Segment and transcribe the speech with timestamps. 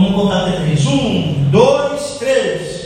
[0.00, 0.86] Vamos contar até três.
[0.86, 2.79] Um, dois, três.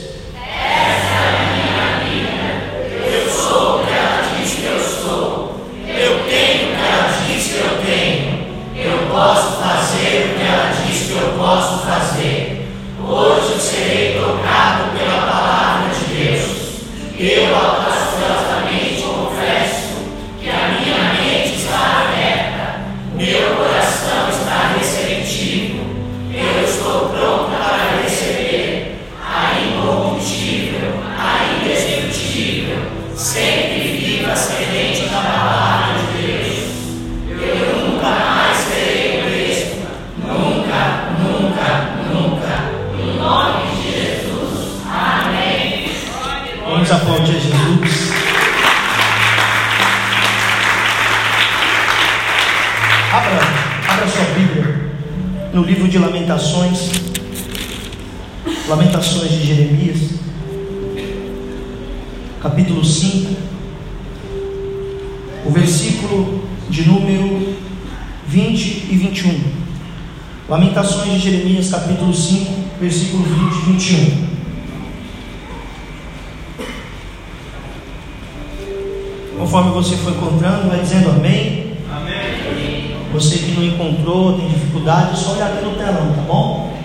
[79.75, 81.72] Você for encontrando, vai dizendo amém.
[81.91, 82.97] Amém.
[83.12, 86.78] Você que não encontrou, tem dificuldade, é só olhar aqui no telão, tá bom?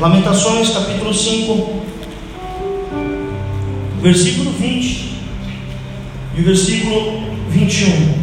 [0.00, 1.82] Lamentações, capítulo 5,
[4.00, 5.14] versículo 20
[6.38, 8.14] e versículo 21.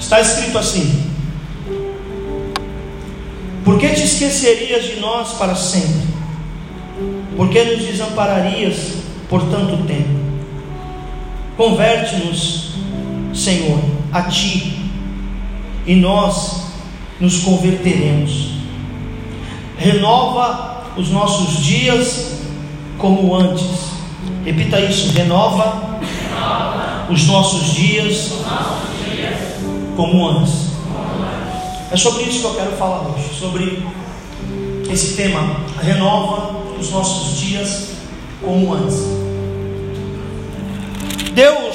[0.00, 1.12] Está escrito assim:
[3.64, 6.10] Por que te esquecerias de nós para sempre?
[7.36, 8.94] Por que nos desampararias
[9.28, 10.22] por tanto tempo?
[11.56, 12.61] Converte-nos,
[13.34, 13.80] Senhor,
[14.12, 14.90] a Ti,
[15.86, 16.62] e nós
[17.20, 18.52] nos converteremos.
[19.78, 22.32] Renova os nossos dias
[22.98, 23.92] como antes.
[24.44, 25.98] Repita isso: renova,
[27.10, 28.32] os nossos dias,
[29.96, 30.72] como antes.
[31.90, 33.86] É sobre isso que eu quero falar hoje, sobre
[34.90, 37.88] esse tema: renova os nossos dias
[38.42, 38.96] como antes.
[41.34, 41.71] Deus,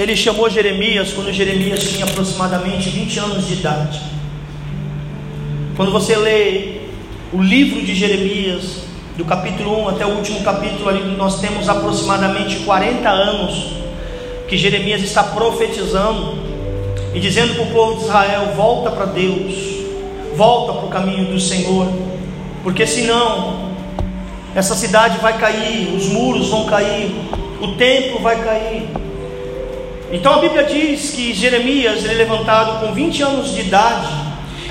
[0.00, 4.00] ele chamou Jeremias quando Jeremias tinha aproximadamente 20 anos de idade.
[5.76, 6.80] Quando você lê
[7.32, 8.84] o livro de Jeremias,
[9.18, 13.72] do capítulo 1 até o último capítulo, ali nós temos aproximadamente 40 anos
[14.48, 16.38] que Jeremias está profetizando
[17.12, 19.52] e dizendo para o povo de Israel: volta para Deus,
[20.34, 21.86] volta para o caminho do Senhor,
[22.62, 23.70] porque senão
[24.54, 27.14] essa cidade vai cair, os muros vão cair,
[27.60, 28.99] o templo vai cair.
[30.12, 34.08] Então a Bíblia diz que Jeremias ele é levantado com 20 anos de idade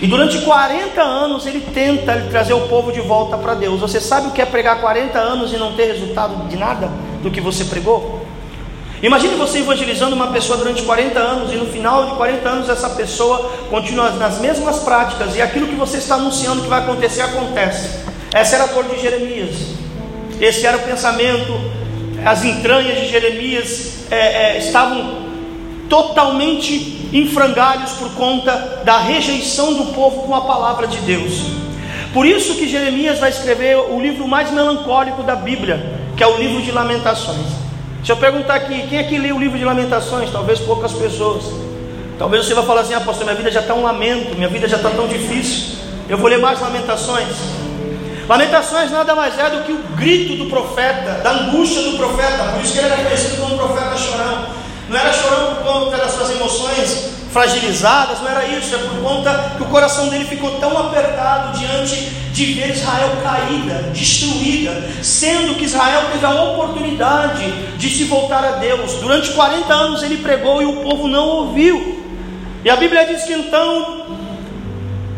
[0.01, 3.79] e durante 40 anos ele tenta trazer o povo de volta para Deus.
[3.79, 6.89] Você sabe o que é pregar 40 anos e não ter resultado de nada
[7.23, 8.25] do que você pregou?
[9.01, 12.89] Imagine você evangelizando uma pessoa durante 40 anos e no final de 40 anos essa
[12.89, 17.99] pessoa continua nas mesmas práticas e aquilo que você está anunciando que vai acontecer acontece.
[18.33, 19.55] Essa era a cor de Jeremias.
[20.39, 21.53] Esse era o pensamento.
[22.25, 25.28] As entranhas de Jeremias é, é, estavam
[25.89, 31.41] totalmente em frangalhos por conta da rejeição do povo com a palavra de Deus.
[32.13, 36.37] Por isso que Jeremias vai escrever o livro mais melancólico da Bíblia, que é o
[36.37, 37.45] livro de Lamentações.
[37.97, 40.31] Deixa eu perguntar aqui, quem aqui lê o livro de Lamentações?
[40.31, 41.43] Talvez poucas pessoas.
[42.17, 44.77] Talvez você vai falar assim, apóstolo, minha vida já está um lamento, minha vida já
[44.77, 45.77] está tão difícil.
[46.07, 47.27] Eu vou ler mais Lamentações.
[48.27, 52.61] Lamentações nada mais é do que o grito do profeta, da angústia do profeta, por
[52.61, 54.58] isso que ele era conhecido como profeta chorão.
[54.89, 59.53] Não era chorão por conta das suas emoções fragilizadas, não era isso, é por conta
[59.55, 61.95] que o coração dele ficou tão apertado diante
[62.33, 68.51] de ver Israel caída, destruída, sendo que Israel teve a oportunidade de se voltar a
[68.53, 68.93] Deus.
[68.93, 72.03] Durante 40 anos ele pregou e o povo não ouviu.
[72.63, 73.98] E a Bíblia diz que então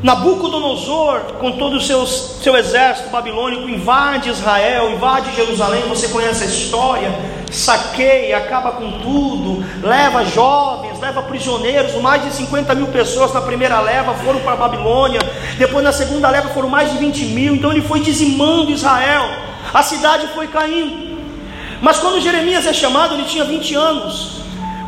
[0.04, 6.48] Nabucodonosor, com todo o seu, seu exército babilônico, invade Israel, invade Jerusalém, você conhece a
[6.48, 7.14] história,
[7.52, 13.80] saqueia, acaba com tudo, leva jovens, leva prisioneiros, mais de 50 mil pessoas na primeira
[13.80, 15.22] leva foram para a Babilônia,
[15.60, 19.30] depois na segunda leva foram mais de 20 mil, então ele foi dizimando Israel,
[19.72, 21.12] a cidade foi caindo.
[21.80, 24.42] Mas quando Jeremias é chamado, ele tinha 20 anos.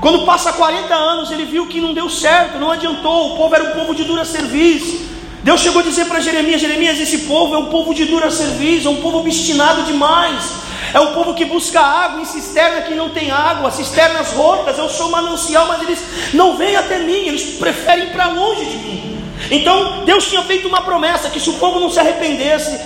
[0.03, 3.63] Quando passa 40 anos, ele viu que não deu certo, não adiantou, o povo era
[3.63, 5.12] um povo de dura serviço.
[5.43, 8.87] Deus chegou a dizer para Jeremias: Jeremias, esse povo é um povo de dura serviço,
[8.87, 10.63] é um povo obstinado demais.
[10.93, 14.77] É um povo que busca água em cisterna que não tem água, cisternas rotas.
[14.77, 15.99] Eu sou manancial, mas eles
[16.33, 19.23] não vêm até mim, eles preferem ir para longe de mim.
[19.49, 22.79] Então Deus tinha feito uma promessa que se o povo não se arrependesse,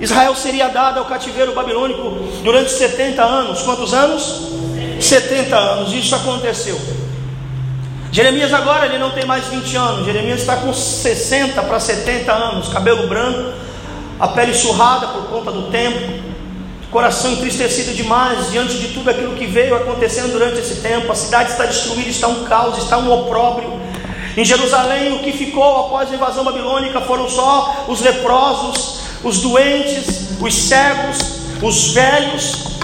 [0.00, 2.10] Israel seria dado ao cativeiro babilônico
[2.42, 3.62] durante 70 anos.
[3.62, 4.52] Quantos anos?
[5.00, 5.92] 70 anos.
[5.92, 6.78] Isso aconteceu.
[8.14, 10.06] Jeremias agora ele não tem mais 20 anos.
[10.06, 13.52] Jeremias está com 60 para 70 anos, cabelo branco,
[14.20, 16.22] a pele surrada por conta do tempo,
[16.92, 21.10] coração entristecido demais diante de tudo aquilo que veio acontecendo durante esse tempo.
[21.10, 23.80] A cidade está destruída, está um caos, está um opróbrio.
[24.36, 30.38] Em Jerusalém, o que ficou após a invasão babilônica foram só os leprosos, os doentes,
[30.40, 31.18] os cegos,
[31.60, 32.78] os velhos.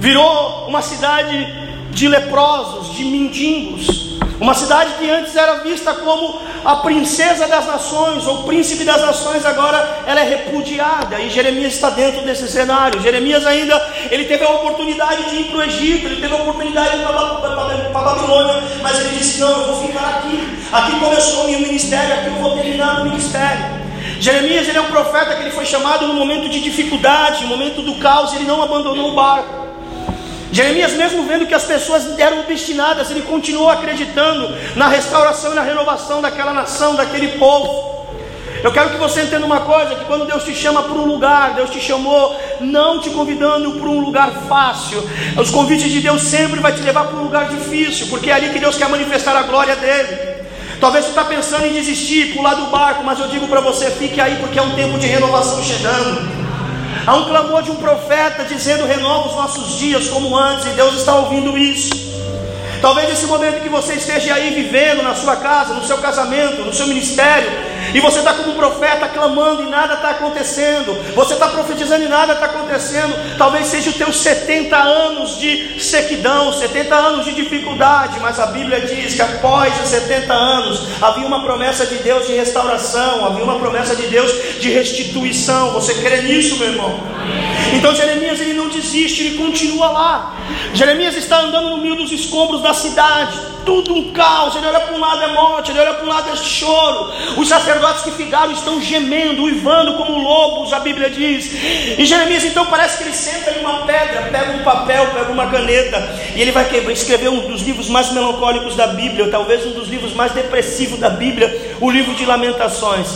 [0.00, 1.67] Virou uma cidade
[1.98, 4.18] de leprosos, de mendigos.
[4.40, 9.44] Uma cidade que antes era vista como a princesa das nações, ou príncipe das nações,
[9.44, 11.18] agora ela é repudiada.
[11.18, 13.00] E Jeremias está dentro desse cenário.
[13.00, 13.74] Jeremias ainda,
[14.12, 17.90] ele teve a oportunidade de ir para o Egito, ele teve a oportunidade de ir
[17.90, 20.58] para a Babilônia, mas ele disse: Não, eu vou ficar aqui.
[20.70, 23.76] Aqui começou o meu ministério, aqui eu vou terminar o ministério.
[24.20, 27.82] Jeremias ele é um profeta que ele foi chamado no momento de dificuldade, no momento
[27.82, 29.67] do caos, ele não abandonou o barco.
[30.50, 35.62] Jeremias, mesmo vendo que as pessoas eram obstinadas, ele continuou acreditando na restauração e na
[35.62, 37.98] renovação daquela nação, daquele povo.
[38.62, 41.54] Eu quero que você entenda uma coisa: que quando Deus te chama para um lugar,
[41.54, 45.02] Deus te chamou não te convidando para um lugar fácil.
[45.36, 48.50] Os convites de Deus sempre vai te levar para um lugar difícil, porque é ali
[48.50, 50.38] que Deus quer manifestar a glória dele.
[50.80, 54.20] Talvez você está pensando em desistir, pular do barco, mas eu digo para você: fique
[54.20, 56.47] aí, porque é um tempo de renovação chegando.
[57.06, 60.94] Há um clamor de um profeta dizendo: renova os nossos dias como antes, e Deus
[60.94, 62.08] está ouvindo isso.
[62.80, 66.72] Talvez esse momento que você esteja aí vivendo na sua casa, no seu casamento, no
[66.72, 67.50] seu ministério,
[67.94, 72.08] e você está como um profeta clamando e nada está acontecendo, você está profetizando e
[72.08, 78.18] nada está acontecendo, talvez seja os teus 70 anos de sequidão, 70 anos de dificuldade,
[78.20, 82.34] mas a Bíblia diz que após os 70 anos havia uma promessa de Deus de
[82.34, 85.72] restauração, havia uma promessa de Deus de restituição.
[85.72, 87.00] Você crê nisso, meu irmão?
[87.74, 90.34] Então Jeremias ele não desiste, ele continua lá.
[90.74, 93.38] Jeremias está andando no meio dos escombros da cidade,
[93.68, 94.56] tudo um caos.
[94.56, 97.12] Ele olha para um lado é morte, ele olha para um lado é choro.
[97.36, 101.52] Os sacerdotes que ficaram estão gemendo, uivando como lobos, a Bíblia diz.
[101.98, 105.48] E Jeremias então parece que ele senta em uma pedra, pega um papel, pega uma
[105.48, 105.98] caneta,
[106.34, 110.14] e ele vai escrever um dos livros mais melancólicos da Bíblia, talvez um dos livros
[110.14, 113.08] mais depressivos da Bíblia, o livro de Lamentações.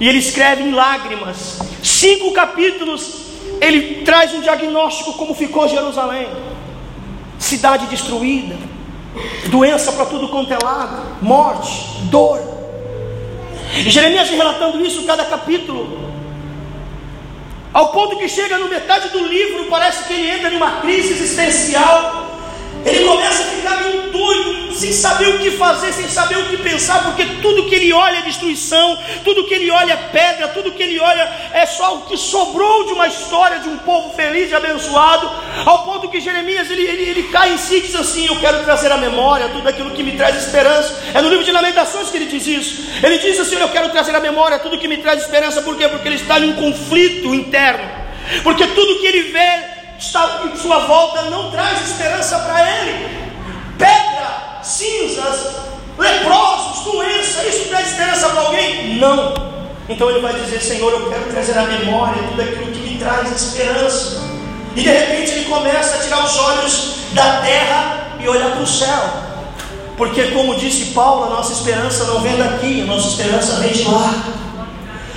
[0.00, 3.20] E ele escreve em lágrimas, cinco capítulos.
[3.60, 6.26] Ele traz um diagnóstico como ficou Jerusalém
[7.38, 8.56] cidade destruída,
[9.48, 12.40] doença para tudo quanto é lado, morte, dor.
[13.74, 16.10] E Jeremias relatando isso cada capítulo,
[17.72, 21.12] ao ponto que chega no metade do livro, parece que ele entra em uma crise
[21.12, 22.31] existencial.
[22.84, 26.56] Ele começa a ficar meio doido, sem saber o que fazer, sem saber o que
[26.56, 30.72] pensar, porque tudo que ele olha é destruição, tudo que ele olha é pedra, tudo
[30.72, 34.50] que ele olha é só o que sobrou de uma história de um povo feliz
[34.50, 35.30] e abençoado,
[35.64, 38.64] ao ponto que Jeremias ele, ele, ele cai em si e diz assim: Eu quero
[38.64, 41.00] trazer à memória tudo aquilo que me traz esperança.
[41.14, 42.90] É no livro de Lamentações que ele diz isso.
[43.02, 45.88] Ele diz assim: Eu quero trazer à memória tudo que me traz esperança, por quê?
[45.88, 47.88] Porque ele está em um conflito interno,
[48.42, 53.30] porque tudo que ele vê sua volta não traz esperança para ele.
[53.78, 55.56] Pedra, cinzas,
[55.96, 58.96] leprosos, doença, isso traz esperança para alguém?
[58.96, 59.34] Não.
[59.88, 63.30] Então ele vai dizer: Senhor, eu quero trazer à memória tudo aquilo que me traz
[63.30, 64.20] esperança.
[64.74, 68.66] E de repente ele começa a tirar os olhos da terra e olhar para o
[68.66, 69.02] céu.
[69.96, 73.84] Porque, como disse Paulo, a nossa esperança não vem daqui, a nossa esperança vem de
[73.84, 74.24] lá.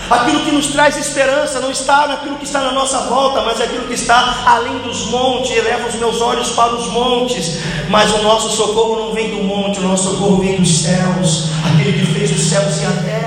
[0.09, 3.87] Aquilo que nos traz esperança não está naquilo que está na nossa volta, mas aquilo
[3.87, 5.55] que está além dos montes.
[5.55, 7.59] Eleva os meus olhos para os montes,
[7.89, 11.93] mas o nosso socorro não vem do monte, o nosso socorro vem dos céus, aquele
[11.93, 13.24] que fez os céus e a terra.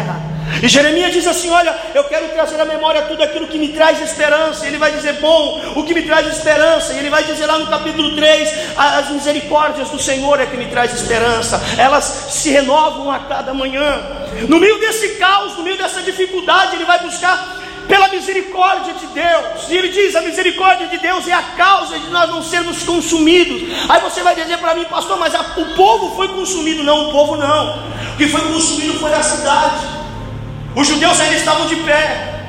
[0.62, 4.00] E Jeremias diz assim: Olha, eu quero trazer à memória tudo aquilo que me traz
[4.00, 4.66] esperança.
[4.66, 6.92] Ele vai dizer: Bom, o que me traz esperança.
[6.92, 10.66] E ele vai dizer lá no capítulo 3: As misericórdias do Senhor é que me
[10.66, 11.60] traz esperança.
[11.78, 14.02] Elas se renovam a cada manhã.
[14.48, 19.68] No meio desse caos, no meio dessa dificuldade, ele vai buscar pela misericórdia de Deus.
[19.68, 23.62] E ele diz: a misericórdia de Deus é a causa de nós não sermos consumidos.
[23.88, 26.84] Aí você vai dizer para mim, pastor, mas a, o povo foi consumido.
[26.84, 27.78] Não, o povo não.
[28.14, 30.07] O que foi consumido foi a cidade.
[30.78, 32.40] Os judeus ainda estavam de pé.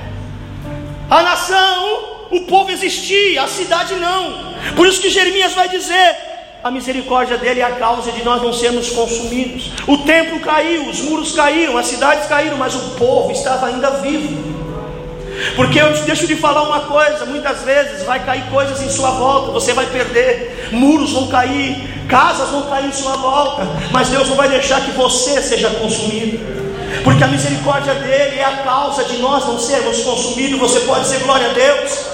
[1.10, 4.54] A nação, o povo existia, a cidade não.
[4.76, 6.16] Por isso que Jeremias vai dizer:
[6.64, 9.72] a misericórdia dele é a causa de nós não sermos consumidos.
[9.88, 14.60] O templo caiu, os muros caíram, as cidades caíram, mas o povo estava ainda vivo.
[15.56, 19.54] Porque eu deixo de falar uma coisa: muitas vezes vai cair coisas em sua volta,
[19.54, 24.36] você vai perder, muros vão cair, casas vão cair em sua volta, mas Deus não
[24.36, 26.59] vai deixar que você seja consumido.
[27.04, 30.60] Porque a misericórdia dele é a causa de nós não sermos consumidos.
[30.60, 32.06] Você pode dizer glória a Deus.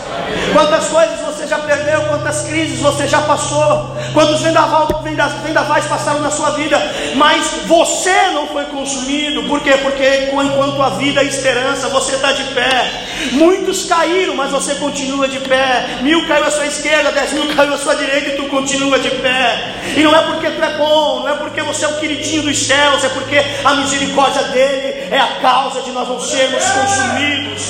[0.53, 6.51] Quantas coisas você já perdeu, quantas crises você já passou, quantos vendavais passaram na sua
[6.51, 6.79] vida,
[7.15, 9.71] mas você não foi consumido, por quê?
[9.81, 13.03] Porque enquanto a vida é esperança, você está de pé.
[13.31, 15.99] Muitos caíram, mas você continua de pé.
[16.01, 19.09] Mil caiu à sua esquerda, dez mil caiu à sua direita e tu continua de
[19.09, 19.73] pé.
[19.95, 22.65] E não é porque tu é bom, não é porque você é o queridinho dos
[22.65, 27.63] céus, é porque a misericórdia dele é a causa de nós não sermos consumidos.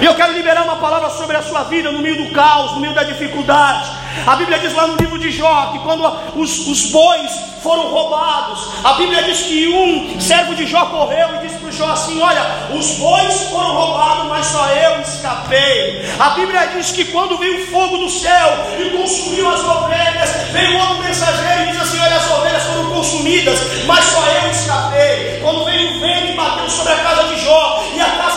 [0.00, 2.80] E eu quero liberar uma palavra sobre a sua vida no meio do caos, no
[2.80, 3.90] meio da dificuldade.
[4.26, 6.04] A Bíblia diz lá no livro de Jó que quando
[6.36, 7.30] os, os bois
[7.62, 11.72] foram roubados, a Bíblia diz que um servo de Jó correu e disse para o
[11.72, 16.08] Jó assim: Olha, os bois foram roubados, mas só eu escapei.
[16.18, 20.78] A Bíblia diz que quando veio o fogo do céu e consumiu as ovelhas, veio
[20.78, 25.40] outro mensageiro e diz assim: Olha, as ovelhas foram consumidas, mas só eu escapei.
[25.42, 28.27] Quando veio o vento e bateu sobre a casa de Jó e a casa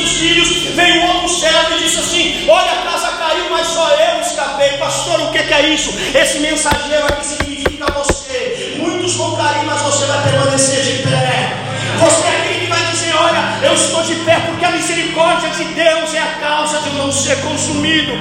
[0.00, 4.20] os filhos, veio outro servo e disse assim: Olha, a casa caiu, mas só eu
[4.20, 4.70] escapei.
[4.78, 5.90] Pastor, o que é isso?
[6.14, 8.76] Esse mensageiro aqui significa você.
[8.78, 11.52] Muitos vão cair, mas você vai permanecer de pé.
[11.98, 15.64] Você é aquele que vai dizer: Olha, eu estou de pé porque a misericórdia de
[15.64, 18.12] Deus é a causa de eu não ser consumido.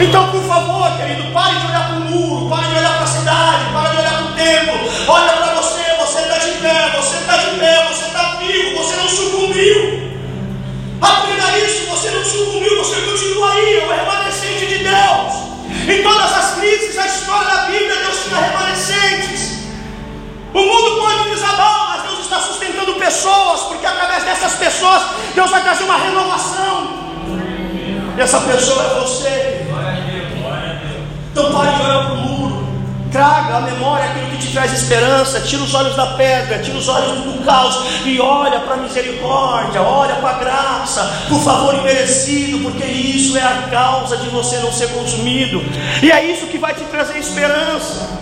[0.00, 2.67] Então, por favor, querido, pare de olhar para o muro, pare
[17.08, 19.58] história da Bíblia, Deus tinha remanescentes.
[20.54, 25.02] O mundo pode desabar, mas Deus está sustentando pessoas, porque através dessas pessoas,
[25.34, 27.08] Deus vai trazer uma renovação.
[28.16, 29.66] E essa pessoa é você.
[31.32, 32.37] Então pare de olhar para o muro.
[33.10, 35.40] Traga à memória aquilo que te traz esperança.
[35.40, 39.80] Tira os olhos da pedra, tira os olhos do caos e olha para a misericórdia,
[39.80, 44.72] olha para a graça, por favor imerecido, porque isso é a causa de você não
[44.72, 45.62] ser consumido.
[46.02, 48.18] E é isso que vai te trazer esperança.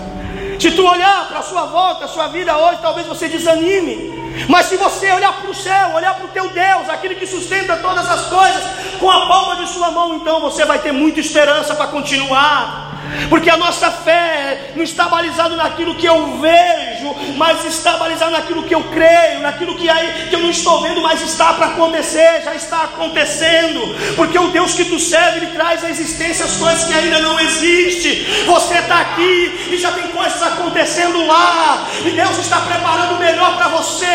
[0.58, 4.16] Se tu olhar para a sua volta, a sua vida hoje, talvez você desanime.
[4.48, 7.76] Mas se você olhar para o céu, olhar para o teu Deus, aquele que sustenta
[7.76, 8.62] todas as coisas,
[9.00, 12.85] com a palma de sua mão, então você vai ter muita esperança para continuar.
[13.28, 16.85] Porque a nossa fé não está balizada naquilo que eu vejo,
[17.36, 21.00] mas está balizada naquilo que eu creio, naquilo que, aí, que eu não estou vendo,
[21.02, 24.14] mas está para acontecer, já está acontecendo.
[24.14, 27.38] Porque o Deus que tu serve, Ele traz à existência as coisas que ainda não
[27.40, 28.24] existem.
[28.46, 33.56] Você está aqui e já tem coisas acontecendo lá, e Deus está preparando o melhor
[33.56, 34.06] para você.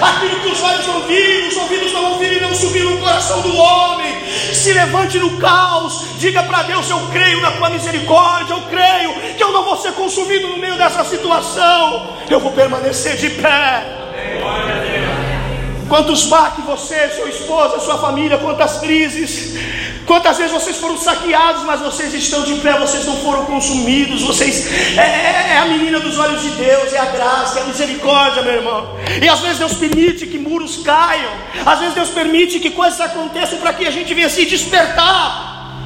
[0.00, 3.56] Aquilo que os olhos ouviram, os ouvidos não ouviram e não subiram no coração do
[3.56, 4.12] homem.
[4.52, 9.42] Se levante no caos, diga para Deus: Eu creio na tua misericórdia, eu creio que
[9.42, 13.84] eu não vou ser consumido no meio dessa situação, eu vou permanecer de pé.
[15.88, 19.58] Quantos baques você, sua esposa, sua família, quantas crises,
[20.06, 24.72] quantas vezes vocês foram saqueados, mas vocês estão de pé, vocês não foram consumidos, vocês
[24.96, 28.40] é, é, é a menina dos olhos de Deus, é a graça, é a misericórdia,
[28.40, 28.96] meu irmão.
[29.22, 31.30] E às vezes Deus permite que muros caiam,
[31.66, 35.76] às vezes Deus permite que coisas aconteçam para que a gente venha se despertar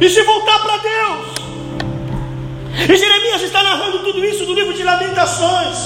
[0.00, 1.45] e se voltar para Deus.
[2.78, 5.76] E Jeremias está narrando tudo isso no livro de Lamentações.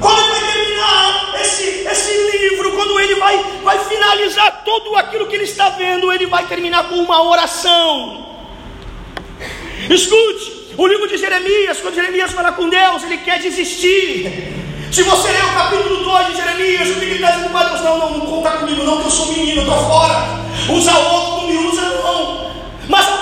[0.00, 5.36] Quando ele vai terminar esse, esse livro, quando ele vai, vai finalizar tudo aquilo que
[5.36, 8.26] ele está vendo, ele vai terminar com uma oração.
[9.88, 14.52] Escute, o livro de Jeremias, quando Jeremias fala com Deus, ele quer desistir.
[14.90, 17.80] Se você ler o capítulo 2 de Jeremias, o que ele está dizendo para Deus?
[17.82, 20.42] Não, não, não conta comigo, não, que eu sou menino, eu estou fora.
[20.68, 22.50] Usa outro, não me usa, não.
[22.88, 23.18] Mas do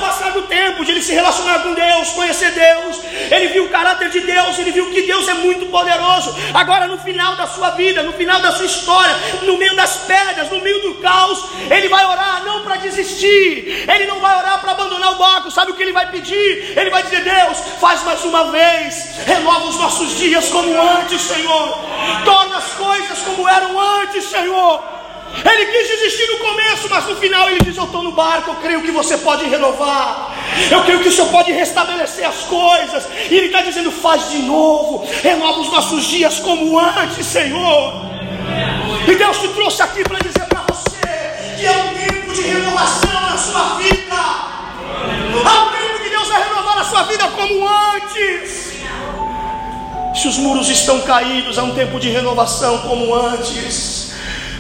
[0.81, 4.59] tempo de ele se relacionar com Deus, conhecer Deus, ele viu o caráter de Deus,
[4.59, 6.35] ele viu que Deus é muito poderoso.
[6.55, 10.51] Agora, no final da sua vida, no final da sua história, no meio das pedras,
[10.51, 14.73] no meio do caos, ele vai orar não para desistir, ele não vai orar para
[14.73, 15.51] abandonar o barco.
[15.51, 16.79] Sabe o que ele vai pedir?
[16.79, 21.79] Ele vai dizer: Deus, faz mais uma vez, renova os nossos dias como antes, Senhor,
[22.25, 25.00] torna as coisas como eram antes, Senhor.
[25.45, 28.57] Ele quis desistir no começo, mas no final ele diz: Eu estou no barco, eu
[28.57, 30.35] creio que você pode renovar,
[30.71, 33.07] eu creio que o Senhor pode restabelecer as coisas.
[33.31, 38.11] E ele está dizendo: Faz de novo, renova os nossos dias como antes, Senhor.
[39.07, 41.01] E Deus te trouxe aqui para dizer para você
[41.59, 44.17] que é um tempo de renovação na sua vida.
[45.45, 48.71] Há um tempo que Deus vai renovar a sua vida como antes.
[50.15, 54.10] Se os muros estão caídos, há um tempo de renovação como antes.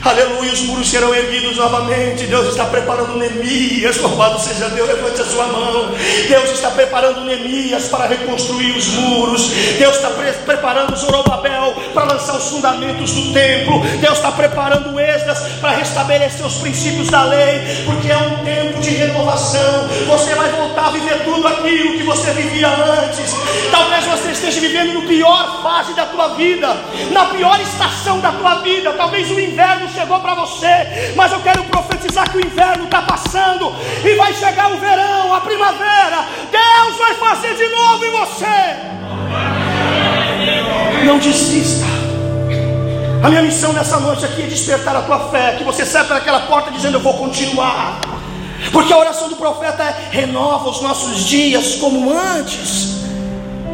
[0.02, 2.26] Aleluia, os muros serão erguidos novamente.
[2.26, 3.98] Deus está preparando Neemias.
[3.98, 5.94] Louvado seja Deus, levante a sua mão.
[6.26, 9.50] Deus está preparando Neemias para reconstruir os muros.
[9.78, 13.80] Deus está pre preparando Zorobabel para lançar os fundamentos do templo.
[14.00, 18.90] Deus está preparando Esdras para restabelecer os princípios da lei, porque é um tempo de
[18.90, 19.86] renovação.
[20.06, 23.34] Você vai voltar a viver tudo aquilo que você vivia antes.
[23.70, 26.74] Talvez você esteja vivendo no pior fase da tua vida,
[27.10, 28.92] na pior estação da tua vida.
[28.94, 33.74] Talvez o inverno chegou para você, mas eu quero profetizar que o inverno está passando
[34.04, 36.26] e vai chegar o verão, a primavera.
[36.50, 38.76] Deus vai fazer de novo em você.
[41.04, 41.84] Não desista.
[43.22, 46.40] A minha missão nessa noite aqui é despertar a tua fé, que você saia aquela
[46.40, 48.00] porta dizendo eu vou continuar.
[48.72, 53.00] Porque a oração do profeta é renova os nossos dias como antes.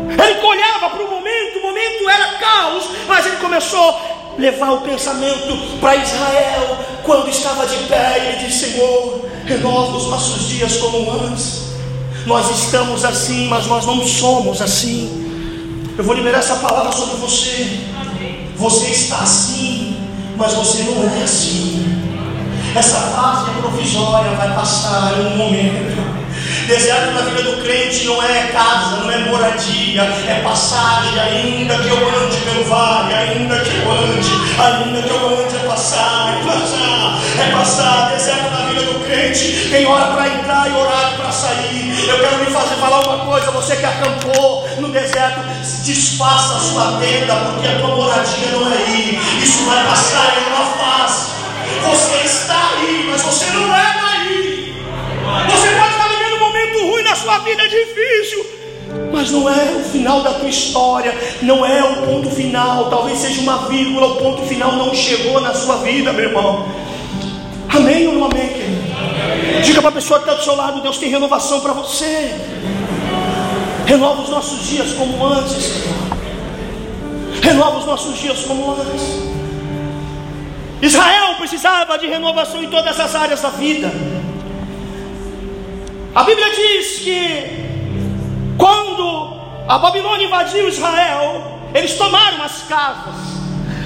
[0.09, 5.79] Ele olhava para o momento, o momento era caos, mas ele começou levar o pensamento
[5.81, 8.19] para Israel quando estava de pé.
[8.19, 11.67] E ele disse: Senhor, renova os nossos dias como antes.
[12.27, 15.25] Nós estamos assim, mas nós não somos assim.
[15.97, 17.81] Eu vou liberar essa palavra sobre você.
[18.57, 19.97] Você está assim,
[20.37, 21.85] mas você não é assim.
[22.75, 26.06] Essa fase provisória, vai passar em um momento.
[26.67, 31.89] Deserto na vida do crente não é casa, não é moradia, é passagem, ainda que
[31.89, 36.45] eu ande pelo vale, ainda que eu ande, ainda que eu ande, é passar, é
[36.45, 38.11] passar, é passar.
[38.11, 42.09] Deserto na vida do crente, tem hora para entrar e horário para sair.
[42.09, 45.41] Eu quero lhe fazer falar uma coisa, você que acampou no deserto,
[45.85, 49.21] desfaça a sua tenda, porque a tua moradia não é aí.
[49.41, 51.37] Isso vai passar em uma fase.
[51.85, 53.96] Você está aí, mas você não é
[57.17, 58.47] sua vida é difícil,
[59.13, 63.41] mas não é o final da tua história, não é o ponto final, talvez seja
[63.41, 66.69] uma vírgula, o ponto final não chegou na sua vida, meu irmão.
[67.69, 68.77] Amém ou não amém, querido?
[69.65, 72.35] Diga para a pessoa que está do seu lado: Deus tem renovação para você.
[73.87, 75.97] Renova os nossos dias como antes, Senhor.
[77.43, 79.03] Renova os nossos dias como antes.
[80.83, 83.91] Israel precisava de renovação em todas as áreas da vida.
[86.17, 93.15] A Bíblia diz que quando a Babilônia invadiu Israel, eles tomaram as casas.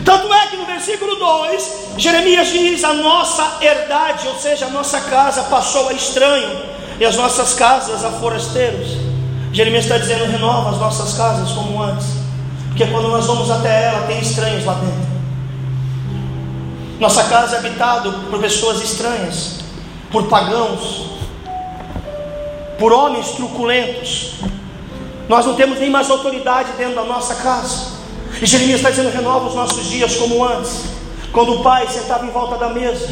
[0.05, 5.01] Tanto é que no versículo 2, Jeremias diz: A nossa herdade, ou seja, a nossa
[5.01, 6.63] casa, passou a estranho,
[7.01, 8.91] e as nossas casas a forasteiros.
[9.53, 12.07] Jeremias está dizendo: renova as nossas casas como antes,
[12.69, 15.11] porque quando nós vamos até ela, tem estranhos lá dentro.
[17.01, 19.59] Nossa casa é habitada por pessoas estranhas,
[20.13, 21.10] por pagãos,
[22.81, 24.33] por homens truculentos.
[25.29, 28.01] Nós não temos nem mais autoridade dentro da nossa casa.
[28.41, 30.87] E Jeremias está dizendo: renova os nossos dias como antes.
[31.31, 33.07] Quando o pai sentava em volta da mesa,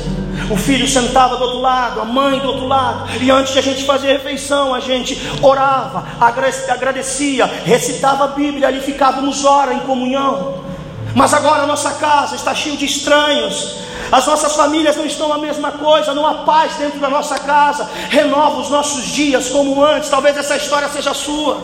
[0.51, 3.63] o filho sentava do outro lado, a mãe do outro lado, e antes de a
[3.63, 9.81] gente fazer a refeição, a gente orava, agradecia, recitava a Bíblia, ali ficávamos hora em
[9.81, 10.68] comunhão.
[11.15, 13.77] Mas agora a nossa casa está cheia de estranhos,
[14.11, 17.89] as nossas famílias não estão a mesma coisa, não há paz dentro da nossa casa.
[18.09, 20.09] Renova os nossos dias como antes.
[20.09, 21.63] Talvez essa história seja sua.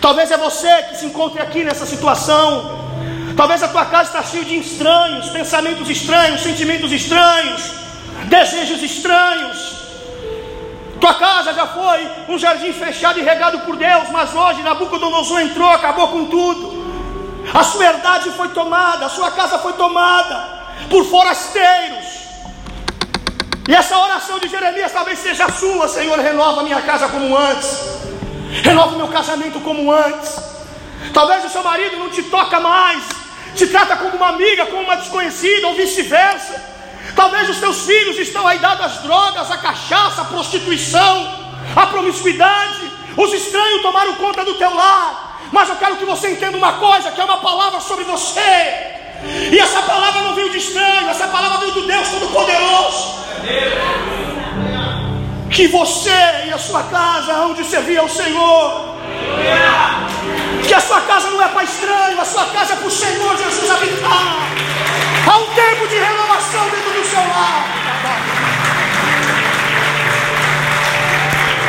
[0.00, 2.80] Talvez é você que se encontre aqui nessa situação.
[3.36, 7.70] Talvez a tua casa está cheia de estranhos, pensamentos estranhos, sentimentos estranhos,
[8.24, 9.82] desejos estranhos.
[11.00, 15.68] Tua casa já foi um jardim fechado e regado por Deus, mas hoje Nabucodonosor entrou,
[15.68, 16.81] acabou com tudo.
[17.52, 22.22] A sua herdade foi tomada, a sua casa foi tomada por forasteiros.
[23.68, 27.78] E essa oração de Jeremias talvez seja sua, Senhor, renova minha casa como antes,
[28.62, 30.36] renova meu casamento como antes.
[31.12, 33.02] Talvez o seu marido não te toca mais,
[33.54, 36.70] te trata como uma amiga, como uma desconhecida, ou vice-versa.
[37.14, 41.38] Talvez os teus filhos estão aí dados às drogas, à cachaça, à prostituição,
[41.76, 42.90] à promiscuidade.
[43.16, 45.31] Os estranhos tomaram conta do teu lar.
[45.52, 48.92] Mas eu quero que você entenda uma coisa: que é uma palavra sobre você.
[49.52, 53.22] E essa palavra não veio de estranho, essa palavra veio do Deus Todo-Poderoso.
[55.50, 58.96] Que você e a sua casa hão de servir ao Senhor.
[60.66, 63.36] Que a sua casa não é para estranho, a sua casa é para o Senhor
[63.36, 64.48] Jesus habitar.
[65.30, 67.64] Há um tempo de renovação dentro do seu lar.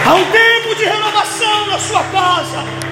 [0.06, 2.83] Há um tempo de renovação na sua casa.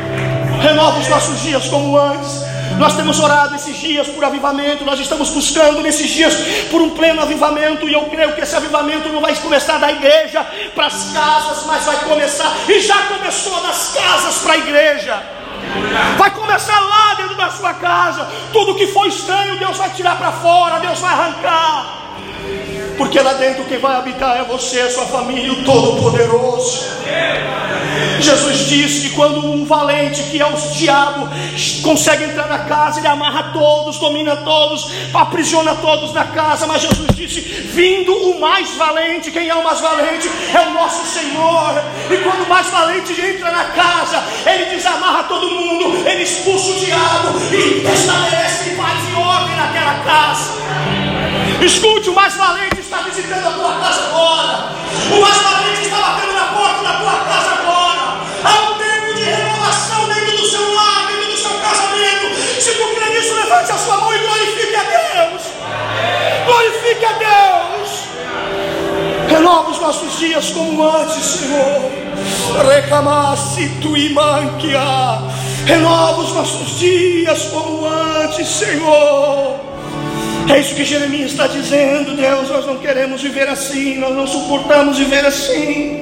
[0.62, 2.52] Renova os nossos dias como antes.
[2.78, 6.36] Nós temos orado esses dias por avivamento, nós estamos buscando nesses dias
[6.72, 10.46] por um pleno avivamento, e eu creio que esse avivamento não vai começar da igreja
[10.74, 15.22] para as casas, mas vai começar, e já começou das casas para a igreja.
[16.18, 18.28] Vai começar lá dentro da sua casa.
[18.52, 22.02] Tudo que foi estranho, Deus vai tirar para fora, Deus vai arrancar.
[23.02, 26.86] Porque lá dentro quem vai habitar é você, a sua família, o Todo-Poderoso.
[28.20, 31.28] Jesus disse que quando um valente, que é o diabo,
[31.82, 36.68] consegue entrar na casa, ele amarra todos, domina todos, aprisiona todos na casa.
[36.68, 40.30] Mas Jesus disse: vindo o mais valente, quem é o mais valente?
[40.54, 41.84] É o nosso Senhor.
[42.08, 46.76] E quando o mais valente entra na casa, ele desamarra todo mundo, ele expulsa o
[46.76, 51.11] diabo e estabelece paz e ordem naquela casa.
[51.62, 54.70] Escute, o mais valente está visitando a tua casa agora.
[55.16, 58.18] O mais valente está batendo na porta da tua casa agora.
[58.44, 62.36] Há um tempo de renovação dentro do seu lar, dentro do seu casamento.
[62.60, 65.42] Se tu crê nisso, levante a sua mão e glorifique a Deus.
[66.48, 67.90] Glorifique a Deus.
[69.30, 71.92] Renova os nossos dias como antes, Senhor.
[72.74, 75.22] Recamasse tu manquia.
[75.68, 79.71] Renova os nossos dias como antes, Senhor.
[80.50, 82.50] É isso que Jeremias está dizendo, Deus.
[82.50, 86.02] Nós não queremos viver assim, nós não suportamos viver assim.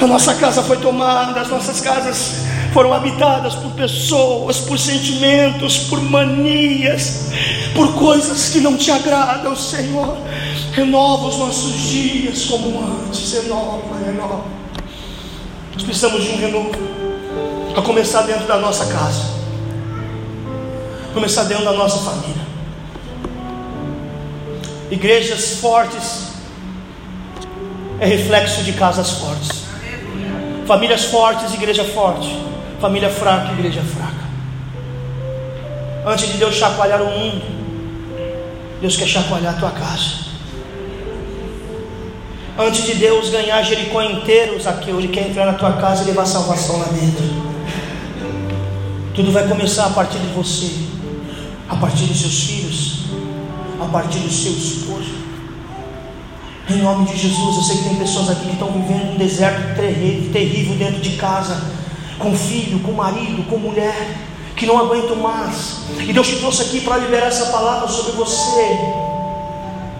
[0.00, 2.42] A nossa casa foi tomada, as nossas casas
[2.72, 7.30] foram habitadas por pessoas, por sentimentos, por manias,
[7.74, 10.16] por coisas que não te agradam, Senhor.
[10.72, 14.44] Renova os nossos dias como antes, renova, renova.
[15.74, 16.70] Nós precisamos de um renovo,
[17.76, 19.22] a começar dentro da nossa casa,
[21.14, 22.41] começar dentro da nossa família.
[24.92, 26.32] Igrejas fortes
[27.98, 29.62] é reflexo de casas fortes.
[30.66, 32.38] Famílias fortes, igreja forte.
[32.78, 34.22] Família fraca, igreja fraca.
[36.04, 37.42] Antes de Deus chacoalhar o mundo,
[38.82, 40.26] Deus quer chacoalhar a tua casa.
[42.58, 46.26] Antes de Deus ganhar Jericó inteiro, Zaqueu, Ele quer entrar na tua casa e levar
[46.26, 47.24] salvação lá dentro.
[49.14, 50.70] Tudo vai começar a partir de você,
[51.66, 52.91] a partir dos seus filhos,
[53.84, 55.22] a partir do seu esposo.
[56.70, 59.74] Em nome de Jesus, eu sei que tem pessoas aqui que estão vivendo um deserto
[60.32, 61.60] terrível dentro de casa,
[62.18, 64.16] com filho, com marido, com mulher,
[64.54, 65.80] que não aguentam mais.
[65.98, 68.78] E Deus te trouxe aqui para liberar essa palavra sobre você.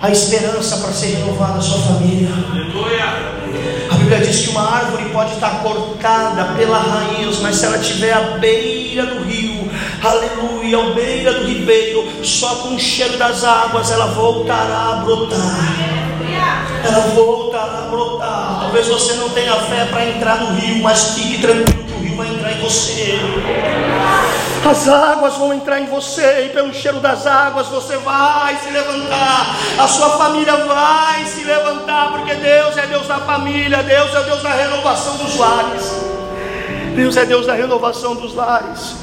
[0.00, 2.28] A esperança para ser renovada a sua família.
[3.90, 8.12] A Bíblia diz que uma árvore pode estar cortada pela raiz, mas se ela estiver
[8.12, 9.41] à beira do rio,
[10.08, 15.38] aleluia, à beira do ribeiro, só com o cheiro das águas ela voltará a brotar.
[16.84, 18.58] Ela voltará a brotar.
[18.62, 22.16] Talvez você não tenha fé para entrar no rio, mas fique tranquilo que o rio
[22.16, 23.20] vai entrar em você.
[24.68, 29.56] As águas vão entrar em você, e pelo cheiro das águas você vai se levantar,
[29.76, 34.42] a sua família vai se levantar, porque Deus é Deus da família, Deus é Deus
[34.42, 35.92] da renovação dos lares.
[36.94, 39.01] Deus é Deus da renovação dos lares.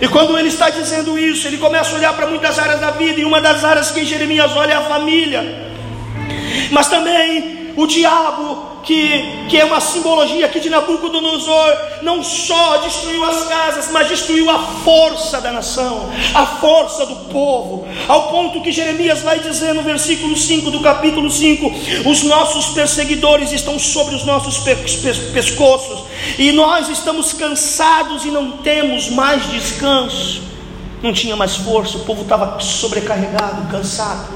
[0.00, 3.20] E quando ele está dizendo isso, ele começa a olhar para muitas áreas da vida,
[3.20, 5.70] e uma das áreas que Jeremias olha é a família.
[6.70, 13.24] Mas também o diabo, que, que é uma simbologia aqui de Nabucodonosor, não só destruiu
[13.24, 18.72] as casas, mas destruiu a força da nação, a força do povo, ao ponto que
[18.72, 21.72] Jeremias vai dizer no versículo 5 do capítulo 5:
[22.08, 24.58] os nossos perseguidores estão sobre os nossos
[25.32, 30.42] pescoços, e nós estamos cansados e não temos mais descanso.
[31.02, 34.28] Não tinha mais força, o povo estava sobrecarregado, cansado.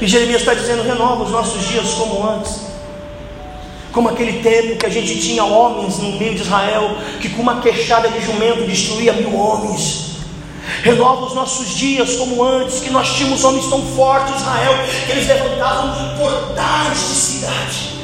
[0.00, 2.68] E Jeremias está dizendo: renova os nossos dias como antes.
[3.92, 7.60] Como aquele tempo que a gente tinha homens no meio de Israel, que com uma
[7.60, 10.08] queixada de jumento destruía mil homens.
[10.82, 14.74] Renova os nossos dias como antes, que nós tínhamos homens tão fortes em Israel,
[15.06, 17.97] que eles levantavam portais de cidade.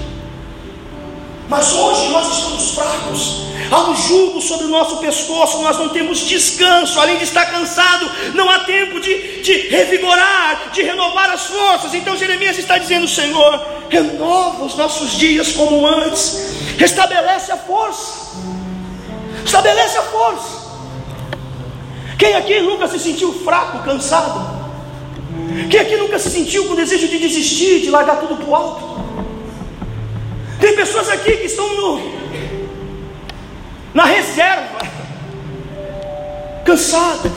[1.49, 3.45] Mas hoje nós estamos fracos.
[3.71, 8.11] Há um jugo sobre o nosso pescoço, nós não temos descanso, além de estar cansado,
[8.35, 11.95] não há tempo de, de revigorar, de renovar as forças.
[11.95, 18.37] Então Jeremias está dizendo: Senhor, renova os nossos dias como antes, restabelece a força,
[19.45, 20.65] estabelece a força.
[22.19, 24.65] Quem aqui nunca se sentiu fraco, cansado?
[25.71, 28.95] Quem aqui nunca se sentiu com desejo de desistir, de largar tudo para o alto?
[30.65, 32.01] Tem pessoas aqui que estão no,
[33.93, 34.79] na reserva,
[36.65, 37.33] cansadas,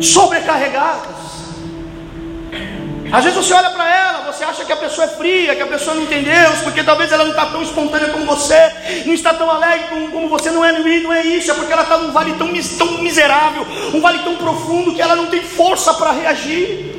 [0.00, 1.16] sobrecarregadas.
[3.12, 5.66] Às vezes você olha para ela, você acha que a pessoa é fria, que a
[5.66, 8.72] pessoa não tem Deus, porque talvez ela não está tão espontânea como você,
[9.04, 11.82] não está tão alegre como, como você, não é, não é isso, é porque ela
[11.82, 15.92] está num vale tão, tão miserável, um vale tão profundo que ela não tem força
[15.92, 16.89] para reagir.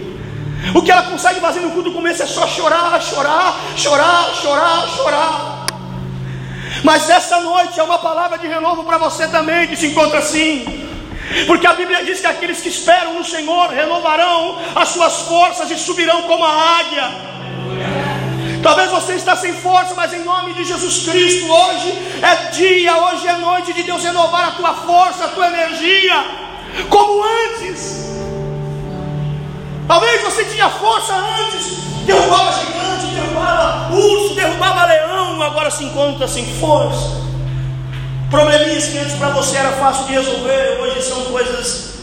[0.76, 5.66] O que ela consegue fazer no culto começo é só chorar, chorar, chorar, chorar, chorar.
[6.84, 10.66] Mas essa noite é uma palavra de renovo para você também que se encontra assim.
[11.48, 15.78] Porque a Bíblia diz que aqueles que esperam no Senhor renovarão as suas forças e
[15.78, 17.32] subirão como a águia.
[18.62, 23.28] Talvez você está sem força, mas em nome de Jesus Cristo, hoje é dia, hoje
[23.28, 26.24] é noite de Deus renovar a tua força, a tua energia,
[26.88, 28.11] como antes.
[29.92, 31.74] Talvez você tinha força antes,
[32.06, 37.20] derrubava gigante, derrubava urso, derrubava leão, agora se encontra sem força.
[38.30, 41.96] Probleminhas que antes para você era fácil de resolver, hoje são coisas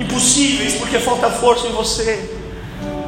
[0.00, 2.34] impossíveis porque falta força em você.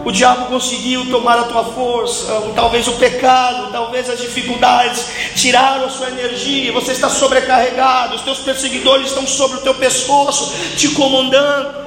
[0.05, 5.03] O diabo conseguiu tomar a tua força, talvez o pecado, talvez as dificuldades
[5.35, 10.53] tiraram a sua energia, você está sobrecarregado, os teus perseguidores estão sobre o teu pescoço,
[10.77, 11.84] te comandando.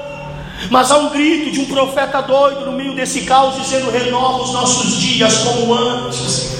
[0.69, 4.53] Mas há um grito de um profeta doido no meio desse caos, dizendo: renova os
[4.53, 6.57] nossos dias como antes.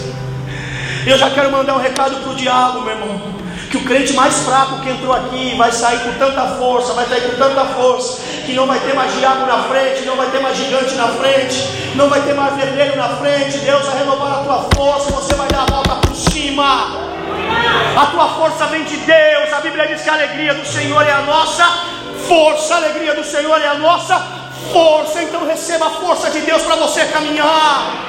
[1.05, 3.37] Eu já quero mandar um recado para o diabo, meu irmão
[3.69, 7.21] que o crente mais fraco que entrou aqui vai sair com tanta força, vai sair
[7.21, 10.57] com tanta força, que não vai ter mais diabo na frente, não vai ter mais
[10.57, 13.57] gigante na frente, não vai ter mais vermelho na frente.
[13.59, 17.07] Deus vai renovar a tua força, você vai dar a volta por cima.
[17.97, 19.51] A tua força vem de Deus.
[19.51, 21.96] A Bíblia diz que a alegria do Senhor é a nossa
[22.27, 24.19] força, a alegria do Senhor é a nossa
[24.71, 25.23] força.
[25.23, 28.05] Então receba a força de Deus para você caminhar.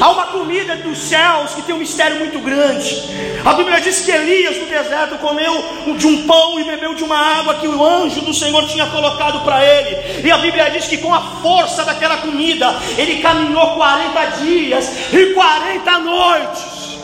[0.00, 3.02] Há uma comida dos céus que tem um mistério muito grande.
[3.44, 5.62] A Bíblia diz que Elias no deserto comeu
[5.96, 9.44] de um pão e bebeu de uma água que o anjo do Senhor tinha colocado
[9.44, 10.26] para ele.
[10.26, 15.34] E a Bíblia diz que com a força daquela comida, ele caminhou 40 dias e
[15.34, 16.98] 40 noites.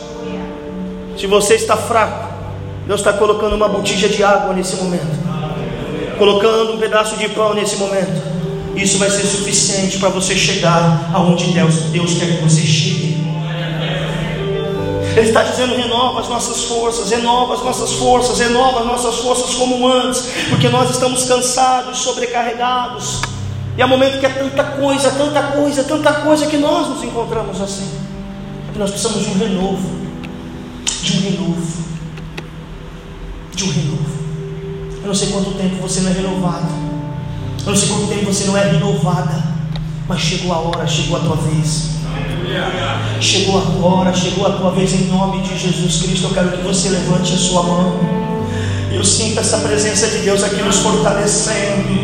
[1.19, 2.31] Se você está fraco,
[2.87, 5.30] Deus está colocando uma botija de água nesse momento,
[6.21, 8.41] colocando um pedaço de pão nesse momento
[8.77, 13.21] isso vai ser suficiente para você chegar aonde Deus, Deus quer que você chegue.
[15.17, 19.55] Ele está dizendo: renova as nossas forças, renova as nossas forças, renova as nossas forças
[19.55, 23.21] como antes, porque nós estamos cansados, sobrecarregados.
[23.77, 27.61] E há momento que é tanta coisa, tanta coisa, tanta coisa que nós nos encontramos
[27.61, 27.91] assim.
[28.77, 29.91] Nós precisamos de um renovo,
[31.03, 31.85] de um renovo,
[33.55, 34.20] de um renovo.
[35.03, 36.69] Eu não sei quanto tempo você não é renovado.
[37.65, 39.43] Eu não sei quanto tempo você não é renovada,
[40.07, 41.91] mas chegou a hora, chegou a tua vez.
[43.21, 46.27] Chegou a tua hora, chegou a tua vez em nome de Jesus Cristo.
[46.27, 47.99] Eu quero que você levante a sua mão.
[48.93, 52.00] Eu sinto essa presença de Deus aqui nos fortalecendo.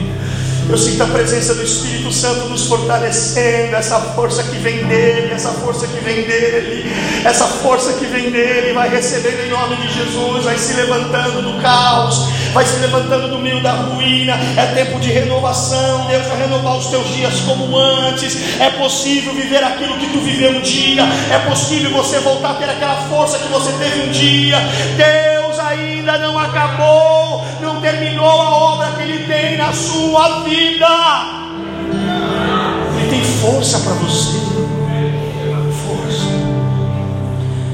[0.69, 5.51] Eu sinto a presença do Espírito Santo nos fortalecendo, essa força que vem dele, essa
[5.51, 6.93] força que vem dele,
[7.25, 11.63] essa força que vem dele, vai recebendo em nome de Jesus, vai se levantando do
[11.63, 14.35] caos, vai se levantando do meio da ruína.
[14.57, 18.61] É tempo de renovação, Deus vai renovar os teus dias como antes.
[18.61, 22.69] É possível viver aquilo que tu viveu um dia, é possível você voltar a ter
[22.69, 24.59] aquela força que você teve um dia.
[24.97, 28.66] Deus ainda não acabou, não terminou a obra
[29.27, 30.87] tem na sua vida.
[32.99, 34.39] Ele tem força para você.
[35.87, 36.27] Força.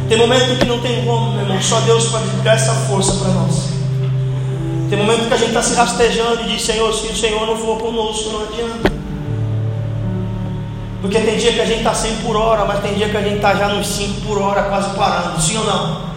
[0.08, 1.62] Tem momento que não tem como, meu irmão.
[1.62, 3.68] Só Deus pode dar essa força para nós.
[4.90, 7.56] Tem momento que a gente está se rastejando e diz: Senhor, se o Senhor não
[7.56, 8.92] for conosco, não adianta.
[11.00, 13.22] Porque tem dia que a gente está 100 por hora, mas tem dia que a
[13.22, 15.40] gente está já nos 5 por hora, quase parando.
[15.40, 16.12] Sim ou não?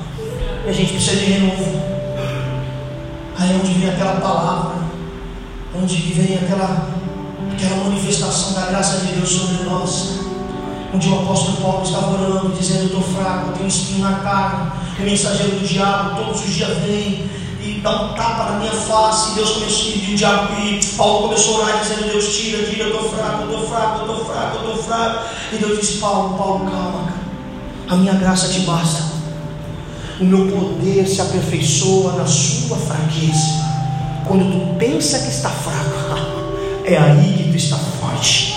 [0.66, 1.82] E a gente precisa de renovo.
[3.38, 4.85] Aí é onde vem aquela palavra
[5.82, 6.90] onde vem aquela,
[7.52, 10.20] aquela manifestação da graça de Deus sobre nós.
[10.94, 14.72] Onde o apóstolo Paulo estava orando, dizendo: Eu estou fraco, eu tenho espinho na carne.
[14.98, 17.30] O mensageiro do diabo todos os dias vem
[17.62, 19.32] e dá um tapa na minha face.
[19.32, 22.84] E Deus começou, e o diabo, e Paulo começou a orar, dizendo: Deus, tira, tira,
[22.84, 25.26] eu estou fraco, eu estou fraco, eu estou fraco, eu estou fraco.
[25.52, 27.14] E Deus disse: Paulo, Paulo, calma,
[27.90, 29.04] a minha graça te basta.
[30.22, 33.65] O meu poder se aperfeiçoa na sua fraqueza.
[34.28, 38.56] Quando tu pensa que está fraco, é aí que tu está forte.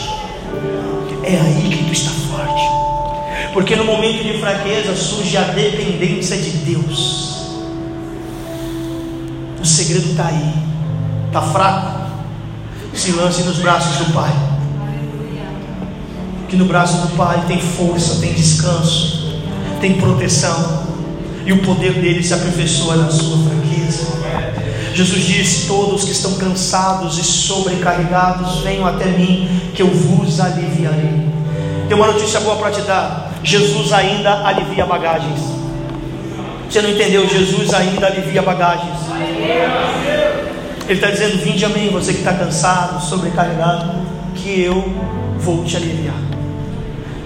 [1.23, 2.63] É aí que tu está forte.
[3.53, 7.29] Porque no momento de fraqueza surge a dependência de Deus.
[9.61, 10.55] O segredo está aí.
[11.27, 12.09] Está fraco?
[12.95, 14.33] Se lance nos braços do Pai.
[16.49, 19.41] Que no braço do Pai tem força, tem descanso,
[19.81, 20.87] tem proteção.
[21.45, 23.68] E o poder dele se aperfeiçoa na sua fraqueza.
[24.99, 31.29] Jesus disse: Todos que estão cansados e sobrecarregados, venham até mim, que eu vos aliviarei.
[31.87, 35.39] Tem uma notícia boa para te dar: Jesus ainda alivia bagagens.
[36.69, 37.29] Você não entendeu?
[37.29, 38.99] Jesus ainda alivia bagagens.
[40.89, 44.01] Ele está dizendo: Vinde a mim, você que está cansado, sobrecarregado,
[44.35, 44.83] que eu
[45.39, 46.17] vou te aliviar.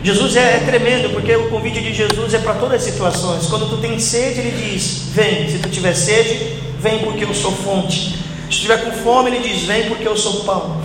[0.05, 3.47] Jesus é, é, tremendo, porque o convite de Jesus é para todas as situações.
[3.47, 7.53] Quando tu tem sede, ele diz: Vem, se tu tiver sede, Vem porque eu sou
[7.53, 8.19] fonte.
[8.47, 10.83] Se estiver com fome, ele diz: Vem porque eu sou pão.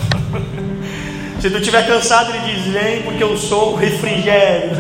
[1.41, 4.77] Se tu estiver cansado, ele diz: Vem porque eu sou refrigério,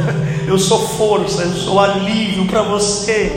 [0.47, 3.31] eu sou força, eu sou alívio para você.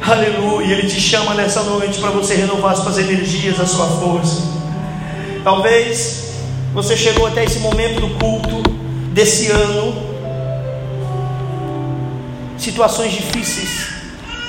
[0.00, 0.74] Aleluia.
[0.74, 4.42] Ele te chama nessa noite para você renovar as suas energias, a sua força.
[5.42, 6.34] Talvez
[6.72, 8.62] você chegou até esse momento do culto
[9.12, 10.00] desse ano,
[12.56, 13.88] situações difíceis,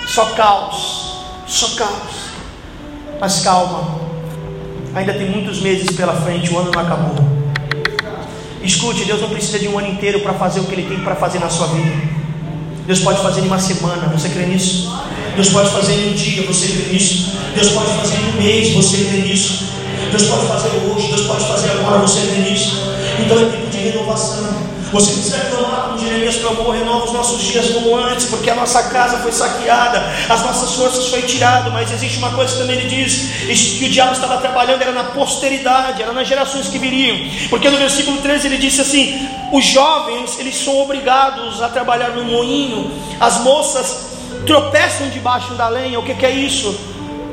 [0.05, 1.02] só caos,
[1.53, 2.33] só caos.
[3.19, 3.99] Mas calma,
[4.95, 7.15] ainda tem muitos meses pela frente, o ano não acabou.
[8.63, 11.15] Escute, Deus não precisa de um ano inteiro para fazer o que Ele tem para
[11.15, 11.91] fazer na sua vida.
[12.87, 14.91] Deus pode fazer em uma semana, você crê nisso?
[15.35, 17.31] Deus pode fazer em um dia, você crê nisso?
[17.55, 19.65] Deus pode fazer em um mês, você crê nisso?
[20.09, 22.81] Deus pode fazer hoje, Deus pode fazer agora, você crê nisso?
[23.19, 24.73] Então é tempo de renovação.
[24.91, 25.82] Você precisa clamar
[26.33, 29.99] com Jeremias clamou, renova os nossos dias como antes, porque a nossa casa foi saqueada,
[30.29, 33.89] as nossas forças foi tirado, mas existe uma coisa que também ele diz, que o
[33.89, 37.17] diabo estava trabalhando era na posteridade, era nas gerações que viriam.
[37.49, 42.23] Porque no versículo 13 ele disse assim: os jovens, eles são obrigados a trabalhar no
[42.23, 44.13] moinho, as moças
[44.45, 45.99] tropeçam debaixo da lenha.
[45.99, 46.75] O que, que é isso?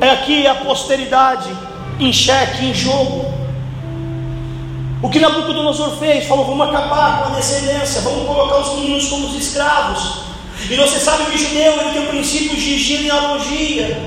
[0.01, 1.51] É aqui a posteridade
[1.99, 3.40] em xeque, em jogo.
[5.03, 6.27] O que Nabucodonosor fez?
[6.27, 10.31] Falou: vamos acabar com a descendência, vamos colocar os meninos como os escravos.
[10.69, 13.99] E você sabe que judeu ele tem o princípio de genealogia.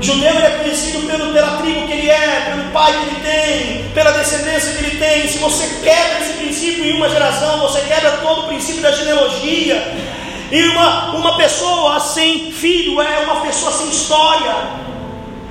[0.00, 3.90] Judeu ele é conhecido pelo, pela tribo que ele é, pelo pai que ele tem,
[3.92, 5.28] pela descendência que ele tem.
[5.28, 9.94] Se você quebra esse princípio em uma geração, você quebra todo o princípio da genealogia.
[10.50, 14.54] E uma, uma pessoa sem filho é uma pessoa sem história.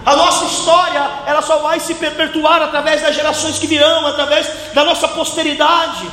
[0.05, 4.83] A nossa história, ela só vai se perpetuar através das gerações que virão, através da
[4.83, 6.07] nossa posteridade.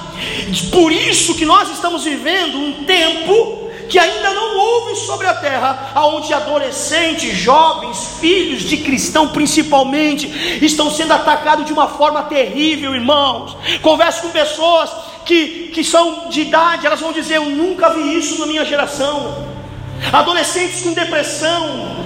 [0.70, 5.92] Por isso que nós estamos vivendo um tempo que ainda não houve sobre a terra,
[5.94, 10.26] aonde adolescentes, jovens, filhos de cristão principalmente,
[10.62, 13.56] estão sendo atacados de uma forma terrível, irmãos.
[13.80, 14.90] Converso com pessoas
[15.24, 19.46] que, que são de idade, elas vão dizer: Eu nunca vi isso na minha geração.
[20.12, 22.04] Adolescentes com depressão,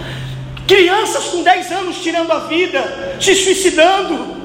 [0.72, 4.40] Crianças com 10 anos tirando a vida, se suicidando.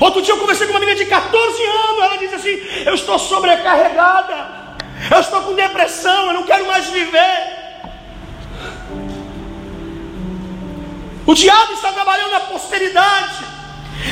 [0.00, 3.18] Outro dia eu conversei com uma menina de 14 anos, ela disse assim: Eu estou
[3.18, 4.76] sobrecarregada,
[5.10, 7.62] eu estou com depressão, eu não quero mais viver.
[11.26, 13.44] O diabo está trabalhando na posteridade.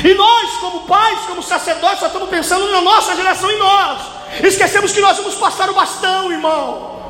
[0.03, 4.01] E nós, como pais, como sacerdotes, só estamos pensando na nossa geração e nós.
[4.43, 7.00] Esquecemos que nós vamos passar o bastão, irmão.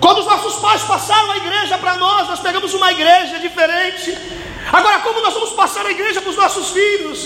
[0.00, 4.16] Quando os nossos pais passaram a igreja para nós, nós pegamos uma igreja diferente.
[4.72, 7.18] Agora, como nós vamos passar a igreja para os nossos filhos?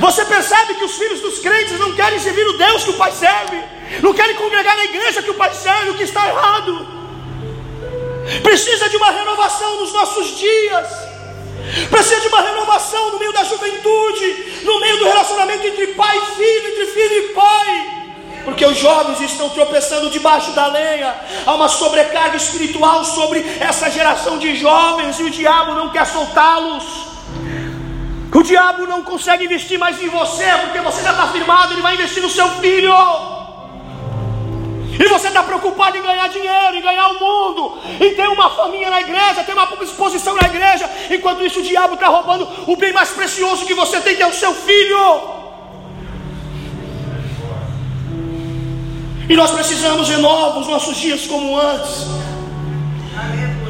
[0.00, 3.12] Você percebe que os filhos dos crentes não querem servir o Deus que o pai
[3.12, 3.62] serve,
[4.02, 6.88] não querem congregar na igreja que o pai serve, o que está errado.
[8.42, 10.88] Precisa de uma renovação nos nossos dias,
[11.88, 16.36] precisa de uma renovação no meio da juventude, no meio do relacionamento entre pai e
[16.36, 18.05] filho, entre filho e pai
[18.46, 21.12] porque os jovens estão tropeçando debaixo da lenha.
[21.44, 26.84] Há uma sobrecarga espiritual sobre essa geração de jovens e o diabo não quer soltá-los.
[28.32, 31.94] O diabo não consegue investir mais em você, porque você já está firmado, ele vai
[31.94, 32.94] investir no seu filho.
[34.98, 38.90] E você está preocupado em ganhar dinheiro, em ganhar o mundo, em ter uma família
[38.90, 42.92] na igreja, ter uma exposição na igreja, enquanto isso o diabo está roubando o bem
[42.92, 45.45] mais precioso que você tem, que é o seu filho.
[49.28, 52.06] E nós precisamos renovar os nossos dias como antes.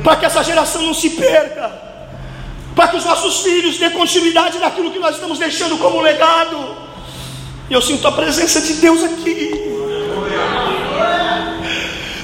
[0.05, 1.73] Para que essa geração não se perca.
[2.75, 6.77] Para que os nossos filhos dêem continuidade naquilo que nós estamos deixando como legado.
[7.71, 9.77] E eu sinto a presença de Deus aqui.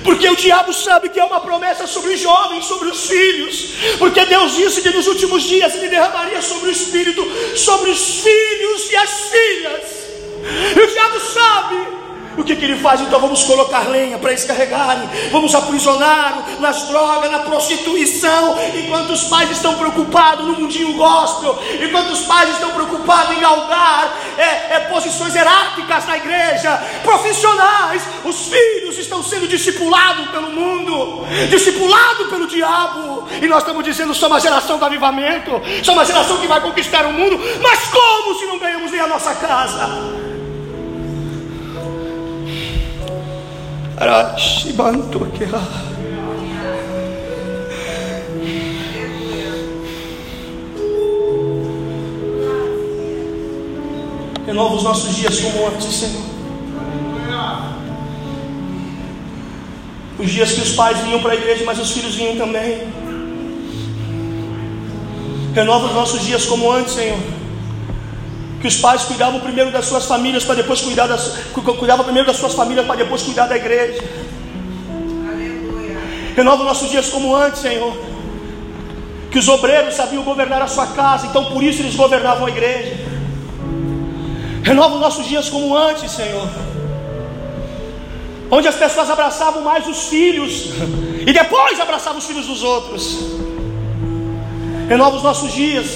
[0.05, 3.69] Porque o diabo sabe que é uma promessa sobre os jovens, sobre os filhos.
[3.99, 7.23] Porque Deus disse que nos últimos dias Ele derramaria sobre o Espírito,
[7.57, 9.83] sobre os filhos e as filhas.
[10.77, 12.02] E o diabo sabe
[12.37, 13.01] o que, que ele faz?
[13.01, 19.25] Então vamos colocar lenha para eles carregarem, vamos aprisionar nas drogas, na prostituição, enquanto os
[19.25, 24.81] pais estão preocupados no mundinho gospel, enquanto os pais estão preocupados em galgar é, é,
[24.91, 33.29] posições hierárquicas na igreja, profissionais, os filhos estão sendo discipulados pelo mundo, discipulados pelo diabo,
[33.41, 35.51] e nós estamos dizendo: somos uma geração do avivamento,
[35.83, 39.07] somos uma geração que vai conquistar o mundo, mas como se não ganhamos nem a
[39.07, 40.32] nossa casa?
[54.45, 56.23] Renova os nossos dias como antes, Senhor.
[60.19, 62.81] Os dias que os pais vinham para a igreja, mas os filhos vinham também.
[65.55, 67.42] Renova os nossos dias como antes, Senhor.
[68.63, 72.37] Que os pais cuidavam primeiro das suas famílias para depois cuidar das cuidavam primeiro das
[72.37, 74.01] suas famílias para depois cuidar da igreja.
[75.29, 75.99] Aleluia.
[76.37, 77.93] Renova os nossos dias como antes, Senhor.
[79.33, 82.97] Que os obreiros sabiam governar a sua casa, então por isso eles governavam a igreja.
[84.63, 86.49] Renova os nossos dias como antes, Senhor.
[88.49, 90.67] Onde as pessoas abraçavam mais os filhos
[91.27, 93.19] e depois abraçavam os filhos dos outros.
[94.89, 95.87] Renova os nossos dias.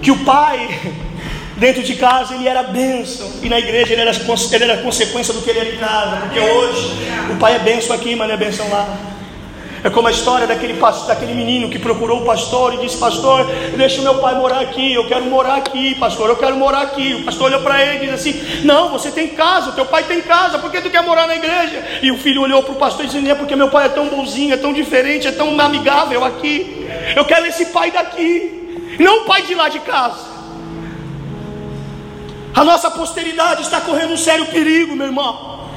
[0.00, 0.80] Que o pai,
[1.56, 3.30] dentro de casa, ele era bênção.
[3.42, 6.16] E na igreja ele era, ele era consequência do que ele era em casa.
[6.18, 6.90] Porque hoje
[7.30, 9.14] o pai é bênção aqui, mas não é bênção lá.
[9.84, 10.72] É como a história daquele,
[11.06, 13.44] daquele menino que procurou o pastor e disse: Pastor,
[13.76, 14.94] deixa o meu pai morar aqui.
[14.94, 16.30] Eu quero morar aqui, pastor.
[16.30, 17.16] Eu quero morar aqui.
[17.16, 19.72] O pastor olhou para ele e disse assim: Não, você tem casa.
[19.72, 20.58] Teu pai tem casa.
[20.58, 21.84] Por que tu quer morar na igreja?
[22.02, 24.08] E o filho olhou para o pastor e disse: É porque meu pai é tão
[24.08, 26.88] bonzinho, é tão diferente, é tão amigável aqui.
[27.14, 30.33] Eu quero esse pai daqui, não o pai de lá de casa.
[32.54, 35.68] A nossa posteridade está correndo um sério perigo, meu irmão.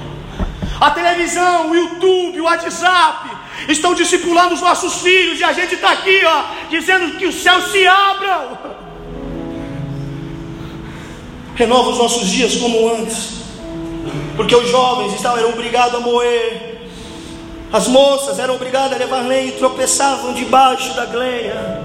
[0.80, 3.30] A televisão, o YouTube, o WhatsApp,
[3.68, 7.72] estão discipulando os nossos filhos, e a gente está aqui, ó, dizendo que os céus
[7.72, 8.58] se abram.
[11.56, 13.42] Renova os nossos dias como antes,
[14.36, 16.78] porque os jovens estavam, eram obrigados a moer,
[17.74, 21.82] as moças eram obrigadas a levar lenha e tropeçavam debaixo da gleia.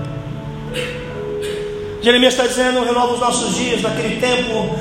[2.03, 4.76] Jeremias está dizendo: renova os nossos dias, naquele tempo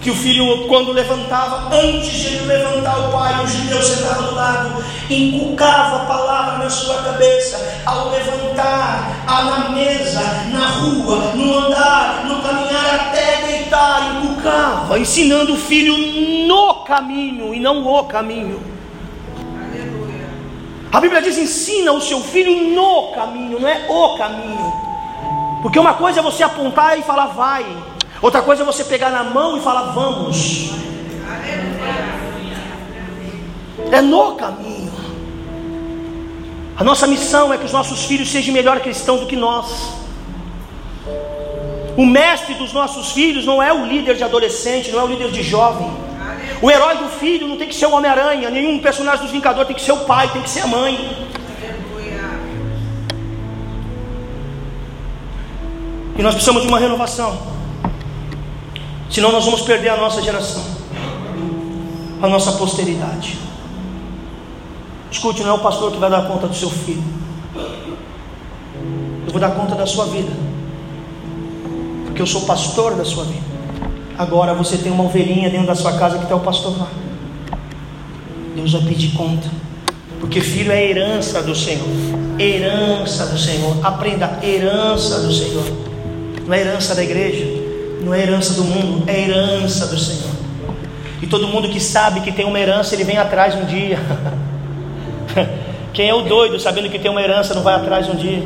[0.00, 4.34] que o filho, quando levantava, antes de ele levantar o pai, o judeu sentava do
[4.34, 10.20] lado, inculcava a palavra na sua cabeça, ao levantar, na mesa,
[10.52, 15.96] na rua, no andar, no caminhar até deitar, inculcava, ensinando o filho
[16.46, 18.62] no caminho e não o caminho.
[19.36, 20.28] Aleluia.
[20.92, 24.67] A Bíblia diz: ensina o seu filho no caminho, não é o caminho.
[25.62, 27.64] Porque uma coisa é você apontar e falar, vai.
[28.20, 30.70] Outra coisa é você pegar na mão e falar, vamos.
[33.90, 34.92] É no caminho.
[36.76, 39.94] A nossa missão é que os nossos filhos sejam melhor cristãos do que nós.
[41.96, 45.32] O mestre dos nossos filhos não é o líder de adolescente, não é o líder
[45.32, 45.90] de jovem.
[46.62, 49.76] O herói do filho não tem que ser o Homem-Aranha, nenhum personagem dos Vingadores tem
[49.76, 51.28] que ser o pai, tem que ser a mãe.
[56.18, 57.38] E nós precisamos de uma renovação.
[59.08, 60.62] Senão nós vamos perder a nossa geração,
[62.20, 63.38] a nossa posteridade.
[65.10, 67.04] Escute, não é o pastor que vai dar conta do seu filho.
[67.54, 70.30] Eu vou dar conta da sua vida.
[72.06, 73.46] Porque eu sou pastor da sua vida.
[74.18, 76.88] Agora você tem uma ovelhinha dentro da sua casa que está o pastor lá.
[78.56, 79.48] Deus vai pedir conta.
[80.18, 81.86] Porque filho é herança do Senhor.
[82.38, 83.76] Herança do Senhor.
[83.86, 85.87] Aprenda, herança do Senhor.
[86.48, 87.68] Não é herança da igreja
[88.08, 90.30] não é herança do mundo, é herança do Senhor.
[91.20, 93.98] E todo mundo que sabe que tem uma herança, ele vem atrás um dia.
[95.92, 98.42] Quem é o doido sabendo que tem uma herança não vai atrás um dia?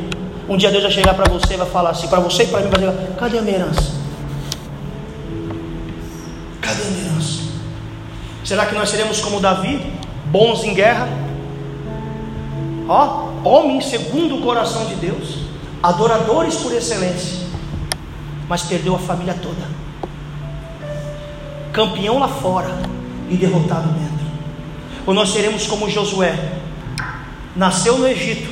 [0.49, 2.61] Um dia Deus vai chegar para você e vai falar assim, para você e para
[2.61, 3.91] mim, vai dizer: cadê a minha herança?
[6.61, 7.43] Cadê a minha herança?
[8.43, 9.93] Será que nós seremos como Davi,
[10.25, 11.07] bons em guerra?
[12.89, 15.37] Ó, homem segundo o coração de Deus,
[15.81, 17.42] adoradores por excelência
[18.47, 19.61] mas perdeu a família toda.
[21.71, 22.71] Campeão lá fora
[23.29, 24.25] e derrotado dentro.
[25.05, 26.37] Ou nós seremos como Josué,
[27.55, 28.49] nasceu no Egito,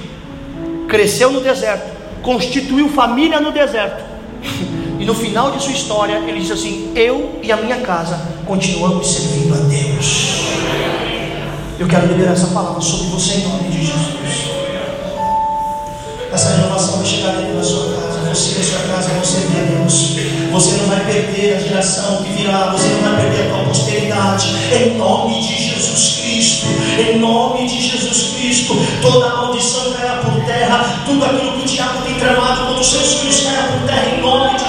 [0.87, 4.03] cresceu no deserto, constituiu família no deserto.
[5.01, 9.11] E no final de sua história, ele diz assim: Eu e a minha casa continuamos
[9.11, 10.41] servindo a Deus.
[11.79, 14.51] Eu quero liberar essa palavra sobre você em nome de Jesus.
[16.31, 17.90] Essa renovação vai chegar dentro da sua
[18.41, 20.17] você e a sua casa vão a Deus.
[20.51, 24.55] Você não vai perder a geração que virá, você não vai perder a tua posteridade.
[24.73, 26.65] Em nome de Jesus Cristo,
[26.99, 32.01] em nome de Jesus Cristo, toda maldição cairá por terra, tudo aquilo que o diabo
[32.03, 34.60] tem tramado contra os seus filhos cairá por terra, em nome de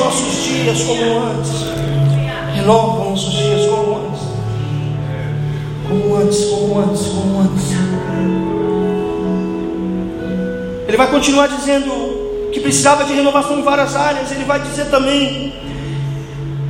[0.00, 1.50] nossos dias como antes.
[2.54, 4.20] Renova os nossos dias como antes.
[5.88, 7.64] Como antes, como antes, como antes.
[10.88, 14.32] Ele vai continuar dizendo que precisava de renovação em várias áreas.
[14.32, 15.54] Ele vai dizer também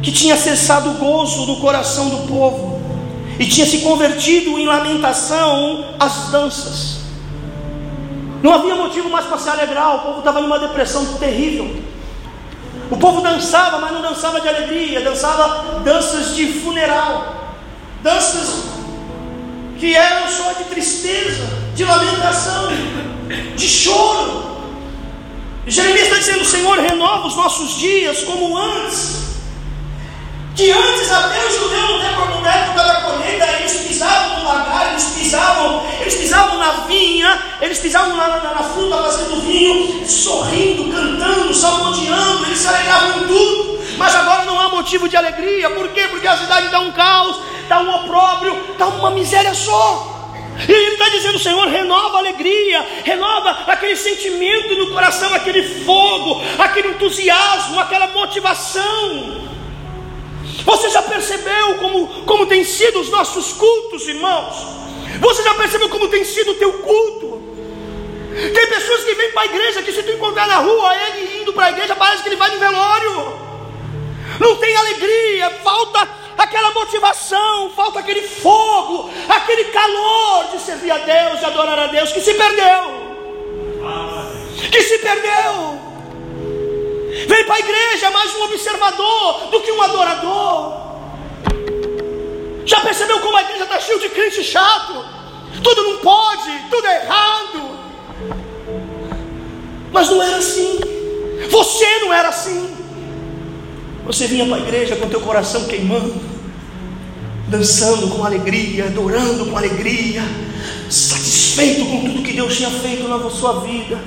[0.02, 2.80] que tinha cessado o gozo do coração do povo
[3.38, 7.00] e tinha se convertido em lamentação as danças.
[8.42, 11.90] Não havia motivo mais para se alegrar, o povo estava numa depressão terrível.
[12.90, 17.54] O povo dançava, mas não dançava de alegria, dançava danças de funeral,
[18.02, 18.64] danças
[19.78, 22.68] que eram só de tristeza, de lamentação,
[23.56, 24.58] de choro.
[25.66, 29.29] E Jeremias está dizendo: Senhor, renova os nossos dias como antes.
[30.56, 35.04] Que antes até o judeu no na época da colheita, eles pisavam no lagar, eles
[35.04, 41.54] pisavam, eles pisavam na vinha, eles pisavam na, na, na fruta fazendo vinho, sorrindo, cantando,
[41.54, 43.80] salmodiando, eles se alegravam em tudo.
[43.96, 46.08] Mas agora não há motivo de alegria, por quê?
[46.08, 50.16] Porque a cidade está um caos, está um opróbrio, está uma miséria só.
[50.68, 56.42] E ele está dizendo, Senhor, renova a alegria, renova aquele sentimento no coração, aquele fogo,
[56.58, 59.50] aquele entusiasmo, aquela motivação.
[60.64, 64.56] Você já percebeu como, como tem sido os nossos cultos, irmãos?
[65.20, 67.42] Você já percebeu como tem sido o teu culto?
[68.54, 71.52] Tem pessoas que vêm para a igreja que se tu encontrar na rua, ele indo
[71.52, 73.50] para a igreja, parece que ele vai no velório.
[74.38, 76.08] Não tem alegria, falta
[76.38, 82.12] aquela motivação, falta aquele fogo, aquele calor de servir a Deus, de adorar a Deus,
[82.12, 83.00] que se perdeu.
[84.70, 85.89] Que se perdeu.
[87.10, 90.90] Vem para a igreja mais um observador do que um adorador.
[92.64, 95.04] Já percebeu como a igreja está cheia de crente chato?
[95.60, 97.78] Tudo não pode, tudo é errado.
[99.90, 100.78] Mas não era assim.
[101.50, 102.76] Você não era assim.
[104.06, 106.14] Você vinha para a igreja com teu coração queimando,
[107.48, 110.22] dançando com alegria, adorando com alegria,
[110.88, 113.98] satisfeito com tudo que Deus tinha feito na sua vida.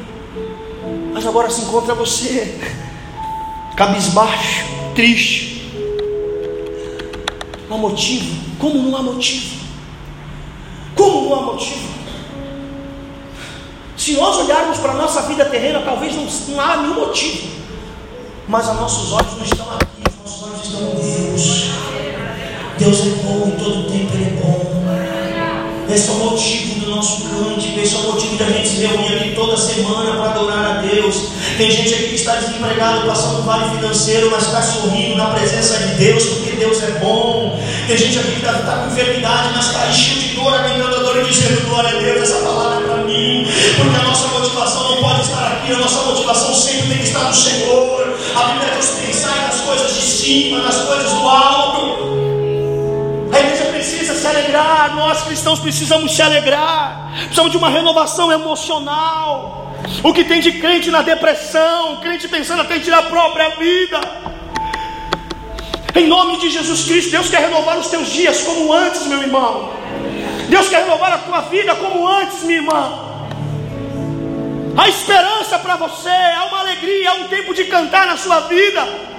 [1.13, 2.59] Mas agora se encontra você
[3.75, 4.65] cabisbaixo,
[4.95, 5.71] triste.
[7.69, 8.35] Não há motivo.
[8.59, 9.55] Como não há motivo?
[10.95, 11.93] Como não há motivo?
[13.97, 17.47] Se nós olharmos para a nossa vida terrena, talvez não, não há nenhum motivo.
[18.47, 21.69] Mas os nossos olhos não estão aqui, os nossos olhos estão em Deus.
[22.77, 24.73] Deus é bom em todo tempo, Ele é bom.
[25.89, 26.72] Esse é o motivo
[27.03, 30.73] nosso cântico, esse é motivo da gente se reunir aqui toda semana para adorar a
[30.81, 31.31] Deus.
[31.57, 35.95] Tem gente aqui que está desempregado, passando vale financeiro, mas está sorrindo na presença de
[35.95, 37.59] Deus, porque Deus é bom.
[37.87, 40.99] Tem gente aqui que está, está com enfermidade, mas está enchendo de dor, aguentando a
[40.99, 43.47] dor e dizendo: Glória a Deus, essa palavra é para mim.
[43.75, 47.23] Porque a nossa motivação não pode estar aqui, a nossa motivação sempre tem que estar
[47.25, 48.17] no Senhor.
[48.33, 51.52] A Bíblia diz: pensar nas coisas de cima, nas coisas do alto.
[54.53, 59.73] Alegrar, nós cristãos precisamos se alegrar, precisamos de uma renovação emocional.
[60.03, 63.99] O que tem de crente na depressão, crente pensando até em tirar a própria vida.
[65.95, 69.73] Em nome de Jesus Cristo, Deus quer renovar os teus dias como antes, meu irmão.
[70.49, 72.99] Deus quer renovar a tua vida como antes, minha irmã.
[74.75, 79.12] Há esperança para você, há uma alegria, há um tempo de cantar na sua vida.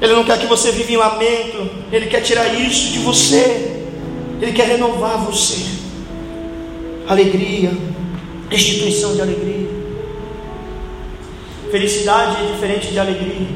[0.00, 3.84] Ele não quer que você viva em lamento, Ele quer tirar isso de você,
[4.40, 5.64] Ele quer renovar você.
[7.08, 7.72] Alegria,
[8.50, 9.68] restituição de alegria.
[11.70, 13.46] Felicidade é diferente de alegria.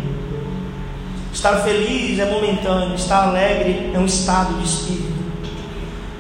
[1.33, 5.11] Estar feliz é momentâneo, estar alegre é um estado de espírito.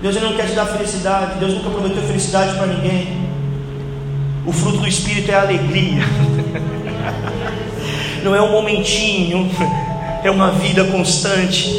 [0.01, 3.29] Deus não quer te dar felicidade, Deus nunca prometeu felicidade para ninguém.
[4.47, 6.03] O fruto do espírito é alegria,
[8.25, 9.51] não é um momentinho
[10.23, 11.71] é uma vida constante.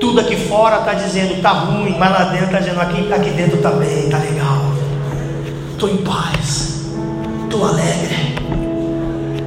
[0.00, 3.56] Tudo aqui fora está dizendo está ruim, mas lá dentro está dizendo aqui, aqui dentro
[3.56, 4.72] está bem, está legal.
[5.72, 6.86] Estou em paz,
[7.44, 8.36] estou alegre.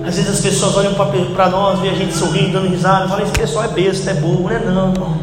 [0.05, 3.34] Às vezes as pessoas olham para nós, veem a gente sorrindo, dando risada, falam: esse
[3.34, 5.18] pessoal é besta, é burro, não é não, irmão.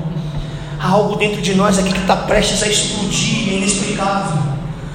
[0.79, 4.43] Há algo dentro de nós aqui que está prestes a explodir, é inexplicável.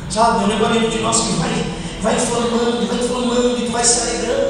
[0.10, 1.66] Sabe, um negócio dentro de nós que vai,
[2.02, 4.41] vai inflamando, vai inflamando e tu vai se alegrando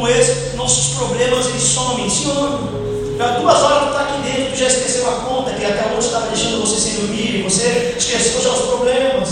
[0.00, 2.58] como esse, nossos problemas eles somem, Senhor.
[3.18, 6.06] Já duas horas tu está aqui dentro, tu já esqueceu a conta, que até hoje
[6.06, 9.28] estava deixando você sem dormir, você esqueceu já os problemas.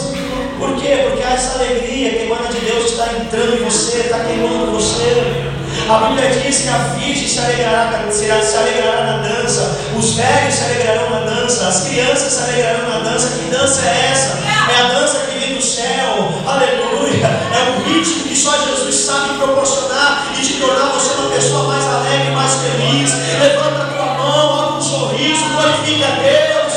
[0.58, 1.06] Por quê?
[1.08, 5.48] Porque há essa alegria que emana de Deus está entrando em você, está queimando você.
[5.88, 10.64] A Bíblia diz que a virgem se alegrará, se alegrará na dança, os velhos se
[10.64, 13.38] alegrarão na dança, as crianças se alegrarão na dança.
[13.38, 14.38] Que dança é essa?
[14.44, 15.27] É a dança que
[15.58, 17.26] do céu, aleluia.
[17.26, 21.84] É o ritmo que só Jesus sabe proporcionar e te tornar você uma pessoa mais
[21.84, 23.12] alegre, mais feliz.
[23.40, 26.74] Levanta a tua mão, abre um sorriso, glorifica a Deus.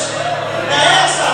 [0.72, 1.31] É essa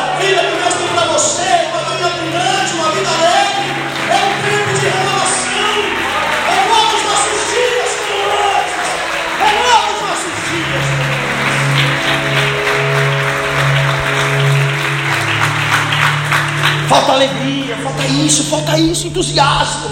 [16.88, 19.90] Falta alegria, falta isso, falta isso, entusiasmo.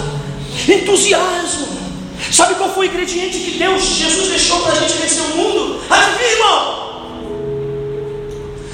[0.66, 1.68] Entusiasmo.
[2.32, 5.80] Sabe qual foi o ingrediente que Deus, Jesus deixou para a gente vencer o mundo?
[5.90, 6.86] Adivinha, irmão?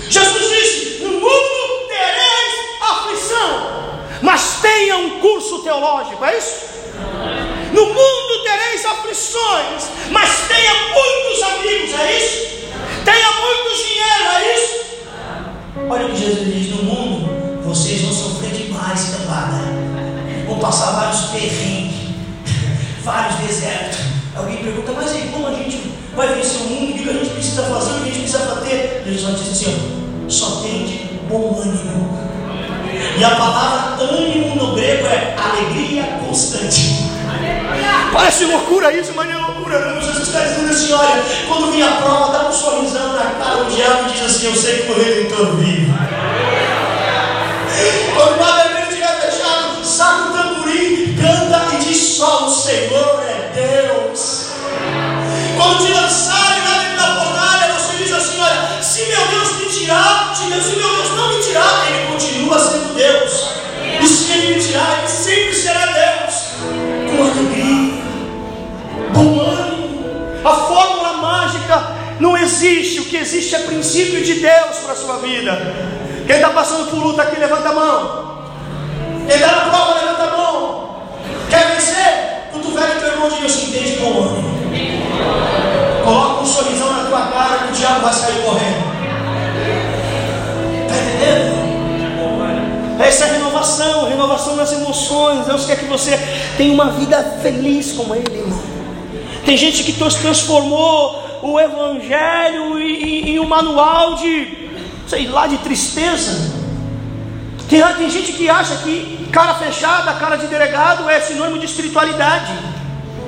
[0.08, 6.54] Jesus disse: No mundo tereis aflição, mas tenha um curso teológico, é isso?
[7.72, 12.68] No mundo tereis aflições, mas tenha muitos amigos, é isso?
[13.04, 14.72] Tenha muito dinheiro, é isso?
[15.90, 17.21] Olha o que Jesus diz: No mundo
[17.72, 19.56] vocês vão sofrer demais, cambada.
[20.46, 22.10] Vão passar vários perrengues,
[23.02, 23.98] vários desertos.
[24.36, 26.90] Alguém pergunta, mas aí como a gente vai vencer o mundo?
[26.90, 27.92] O que a gente precisa fazer?
[27.92, 29.02] O que a gente precisa ter?
[29.06, 32.18] Jesus vai dizer assim: só tende bom ânimo.
[33.18, 37.10] E a palavra ânimo no grego é alegria constante.
[38.12, 40.00] Parece loucura isso, mas não é loucura não.
[40.02, 43.74] Jesus está dizendo assim, olha, quando vem a prova, dá um sorrisão na cara do
[43.74, 46.01] diabo e diz assim, eu sei que o Redentor vive.
[48.82, 54.46] Estiver fechado, saca o tamborim, canta e diz só o Senhor é Deus.
[55.56, 59.66] Quando te lançarem na dentro da fornalha, você diz assim, olha, se meu Deus me
[59.66, 63.48] tirar, se meu Deus não me tirar, Ele continua sendo Deus.
[64.00, 66.34] E se Ele me tirar, Ele sempre será Deus.
[67.10, 68.02] Com alegria
[69.12, 70.40] bom ânimo.
[70.44, 71.82] A fórmula mágica
[72.18, 73.00] não existe.
[73.00, 75.52] O que existe é princípio de Deus para a sua vida.
[76.32, 78.38] Quem está passando por luta aqui, levanta a mão.
[79.28, 80.96] Quem está na prova, levanta a mão.
[81.50, 82.48] Quer vencer?
[82.50, 84.50] Cotovelo teu irmão diga assim: tem de bom ânimo.
[86.02, 88.82] Coloca um sorrisão na tua cara que o diabo vai sair correndo.
[90.80, 91.52] Está entendendo?
[92.98, 95.44] Essa é renovação, renovação nas emoções.
[95.44, 96.18] Deus quer que você
[96.56, 98.54] tenha uma vida feliz com Ele.
[99.44, 104.61] Tem gente que transformou o Evangelho em, em um manual de,
[105.06, 106.62] sei lá, de tristeza.
[107.68, 112.52] Tem, tem gente que acha que cara fechada, cara de delegado é sinônimo de espiritualidade.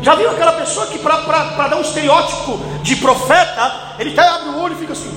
[0.02, 4.60] Já viu aquela pessoa que, para dar um estereótipo de profeta, ele até abre o
[4.60, 5.12] olho e fica assim,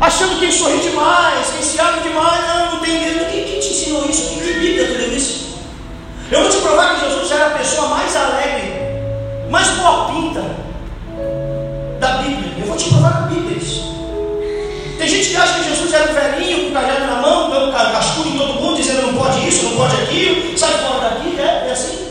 [0.00, 3.30] achando que sorri demais, quem se abre demais, não, não tem medo.
[3.30, 4.30] Quem, quem te ensinou isso?
[4.30, 5.58] Quem que Bíblia tu isso?
[6.30, 8.84] Eu vou te provar que Jesus era a pessoa mais alegre
[9.54, 10.42] mais boa pinta
[12.00, 12.54] da Bíblia.
[12.58, 13.93] Eu vou te provar com Bíblia isso.
[15.04, 17.72] Tem gente que acha que Jesus era um velhinho com o cajado na mão, dando
[17.74, 21.42] cascudo em todo mundo, dizendo não pode isso, não pode aquilo, sai fora daqui, é,
[21.68, 22.08] é assim.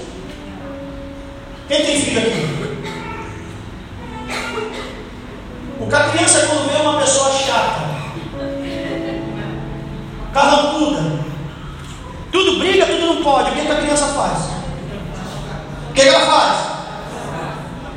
[1.67, 2.83] Quem tem filho aqui?
[5.79, 7.81] O que a criança quando vê uma pessoa chata,
[10.31, 11.01] carrancuda,
[12.31, 14.37] tudo briga, tudo não pode, o que, que a criança faz?
[15.89, 16.72] O que, que ela faz?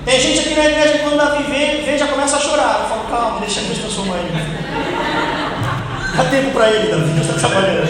[0.07, 2.83] Tem gente aqui na igreja que quando Davi vem, vem já começa a chorar.
[2.83, 4.31] Eu falo, calma, deixa Deus transformar ele.
[6.17, 7.89] Dá tempo para ele, Davi, Deus está trabalhando.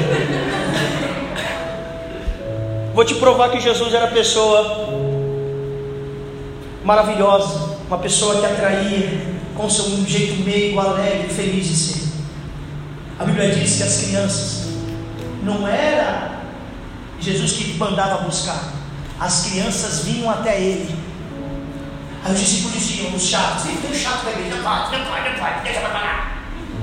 [2.94, 4.88] Vou te provar que Jesus era pessoa
[6.82, 12.08] maravilhosa, uma pessoa que atraía com seu jeito meio alegre, feliz de ser.
[13.18, 14.68] A Bíblia diz que as crianças
[15.42, 16.40] não era
[17.20, 18.72] Jesus que mandava buscar,
[19.20, 21.05] as crianças vinham até ele
[22.26, 25.38] Aí os discípulos diziam, os chatos, tem um chato da igreja, vai, não pode, não
[25.38, 26.32] pode, deixa para lá.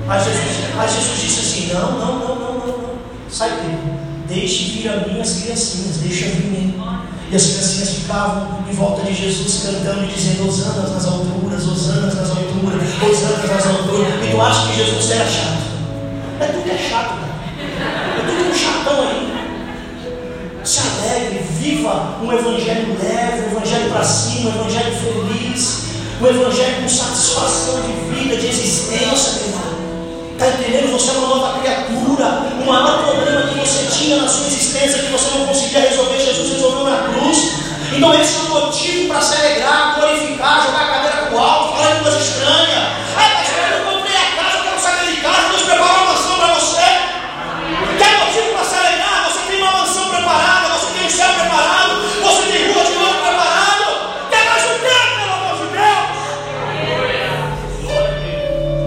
[0.08, 2.94] Aí Jesus, aí Jesus disse assim: não, não, não, não, não, não.
[3.28, 3.78] sai dele,
[4.26, 6.82] deixe vir a mim as criancinhas, deixa vir mim.
[7.30, 12.14] E as criancinhas ficavam em volta de Jesus cantando e dizendo: Osanas nas alturas, Osanas
[12.14, 14.24] nas alturas, Osanas nas alturas.
[14.24, 15.62] E tu acha que Jesus era chato?
[16.40, 17.34] É tudo que é chato, cara.
[18.16, 19.34] É tudo um chatão aí.
[20.64, 25.84] Se alegre, viva um evangelho leve, um evangelho para cima, um evangelho feliz,
[26.20, 30.32] um evangelho com satisfação de vida, de existência, meu irmão.
[30.32, 30.92] Está entendendo?
[30.92, 32.24] Você é uma nova criatura.
[32.60, 36.54] O maior problema que você tinha na sua existência, que você não conseguia resolver, Jesus
[36.54, 37.52] resolveu na cruz.
[37.96, 40.93] Então esse é o motivo para se alegrar, glorificar, jogar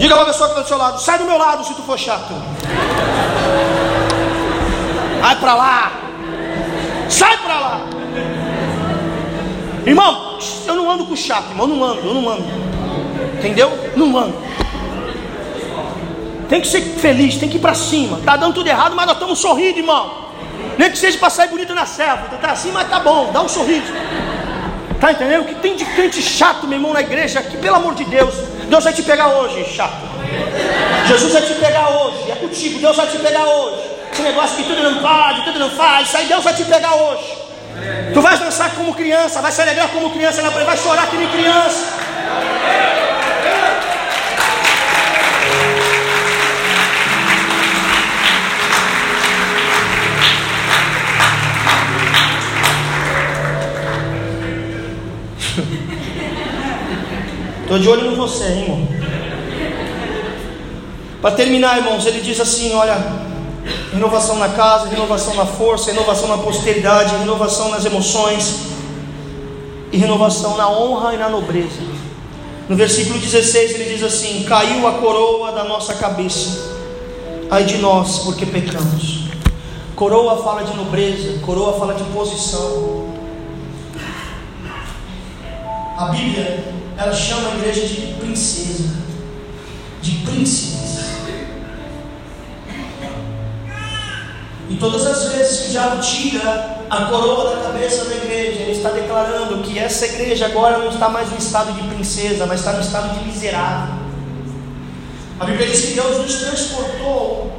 [0.07, 1.81] Diga para a pessoa que está do seu lado: sai do meu lado se tu
[1.81, 2.33] for chato.
[5.19, 5.91] Vai para lá.
[7.09, 7.81] Sai para lá.
[9.85, 11.67] Irmão, eu não ando com chato, irmão.
[11.67, 12.45] Eu não ando, eu não ando.
[13.37, 13.69] Entendeu?
[13.97, 14.35] Não ando.
[16.47, 18.21] Tem que ser feliz, tem que ir para cima.
[18.23, 20.29] Tá dando tudo errado, mas nós estamos sorrindo, irmão.
[20.77, 22.27] Nem que seja para sair bonito na selva.
[22.29, 23.91] Tu tá assim, mas tá bom, dá um sorriso.
[25.01, 25.41] Tá entendendo?
[25.41, 28.56] O que tem de crente chato, meu irmão, na igreja aqui, pelo amor de Deus.
[28.69, 30.07] Deus vai te pegar hoje, chato.
[31.07, 32.31] Jesus vai te pegar hoje.
[32.31, 33.81] É contigo, Deus vai te pegar hoje.
[34.11, 36.95] Esse negócio que tudo não pode, tudo não faz, isso aí Deus vai te pegar
[36.95, 37.37] hoje.
[38.13, 41.93] Tu vais dançar como criança, vai se alegrar como criança, vai chorar que nem criança.
[57.67, 58.87] Estou de olho em você, hein, irmão.
[61.21, 62.95] Para terminar, irmãos, ele diz assim: olha,
[63.91, 68.67] renovação na casa, renovação na força, renovação na posteridade, renovação nas emoções
[69.91, 71.81] e renovação na honra e na nobreza.
[72.69, 76.73] No versículo 16 ele diz assim: Caiu a coroa da nossa cabeça,
[77.51, 79.25] ai de nós, porque pecamos.
[79.93, 83.06] Coroa fala de nobreza, coroa fala de posição.
[85.97, 86.63] A Bíblia,
[86.95, 88.93] ela chama a igreja de princesa,
[89.99, 90.77] de príncipes.
[94.69, 98.73] E todas as vezes que o diabo tira a coroa da cabeça da igreja, ele
[98.73, 102.73] está declarando que essa igreja agora não está mais no estado de princesa, mas está
[102.73, 103.95] no estado de miserável.
[105.39, 107.51] A Bíblia diz que Deus nos transportou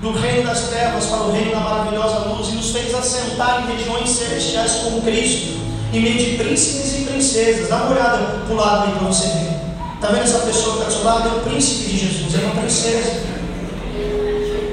[0.00, 3.76] do reino das trevas para o reino da maravilhosa luz e nos fez assentar em
[3.76, 7.68] regiões celestiais com Cristo, em meio de príncipes e princesas.
[7.68, 9.58] Dá uma olhada para o lado aí para você ver.
[9.94, 11.28] Está vendo essa pessoa que está do seu lado?
[11.28, 13.22] É o príncipe de Jesus, é uma princesa.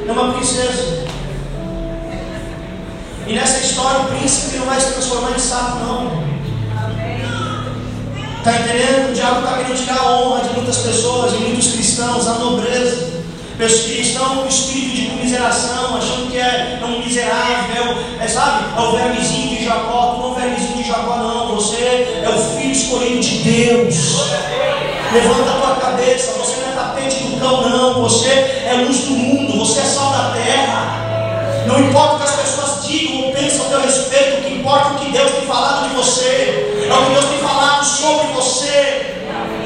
[0.07, 1.05] É uma princesa.
[3.27, 6.25] E nessa história o príncipe não vai se transformar em sapo, não.
[8.37, 9.09] Está entendendo?
[9.09, 13.15] O diabo está querendo tirar a honra de muitas pessoas, de muitos cristãos, a nobreza.
[13.57, 18.65] Pessoas que estão com espírito de comiseração, achando que é, um miserável, é, sabe?
[18.77, 20.04] É o vermezinho de Jacó,
[21.55, 23.95] Você é o filho escolhido de Deus.
[25.13, 28.01] Levanta a tua cabeça, você não é tapete do cão, não.
[28.01, 31.63] Você é luz do mundo, você é sal da terra.
[31.65, 34.89] Não importa o que as pessoas digam ou pensam a teu respeito, o que importa
[34.89, 38.33] é o que Deus tem falado de você, é o que Deus tem falado sobre
[38.33, 39.15] você.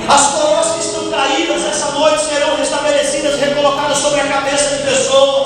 [0.07, 5.38] As coroas que estão caídas essa noite serão restabelecidas recolocadas sobre a cabeça de pessoas.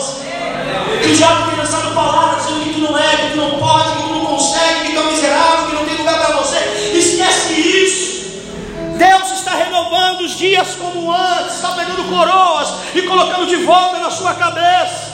[10.44, 15.14] Dias como antes, está pegando coroas e colocando de volta na sua cabeça.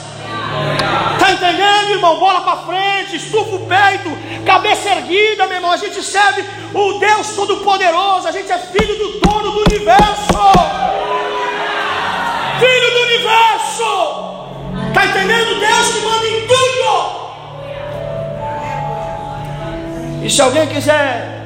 [1.12, 2.18] Está entendendo, irmão?
[2.18, 4.10] Bola para frente, estufa o peito,
[4.44, 5.70] cabeça erguida, meu irmão.
[5.70, 10.40] A gente serve o Deus Todo-Poderoso, a gente é filho do dono do universo.
[12.58, 13.90] Filho do universo.
[14.88, 15.60] Está entendendo?
[15.60, 17.20] Deus que manda em tudo.
[20.24, 21.39] E se alguém quiser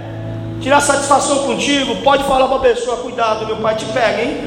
[0.64, 4.38] tirar satisfação contigo, pode falar para a pessoa: cuidado, meu pai te pega, hein?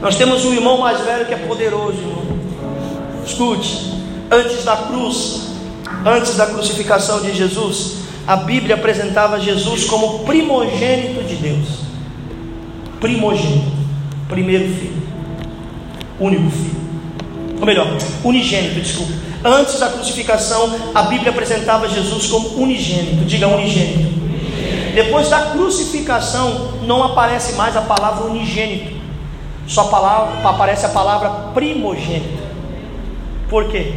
[0.00, 2.26] Nós temos um irmão mais velho que é poderoso, irmão.
[3.24, 3.94] Escute,
[4.30, 5.48] antes da cruz,
[6.04, 7.94] antes da crucificação de Jesus,
[8.26, 11.68] a Bíblia apresentava Jesus como primogênito de Deus.
[13.00, 13.72] Primogênito,
[14.28, 15.02] primeiro filho,
[16.20, 16.86] único filho.
[17.58, 17.86] Ou melhor,
[18.22, 19.12] unigênito, desculpa.
[19.42, 23.24] Antes da crucificação, a Bíblia apresentava Jesus como unigênito.
[23.24, 24.15] Diga unigênito.
[24.96, 28.96] Depois da crucificação, não aparece mais a palavra unigênito.
[29.66, 32.42] Só palavra, aparece a palavra primogênito.
[33.46, 33.92] Por quê?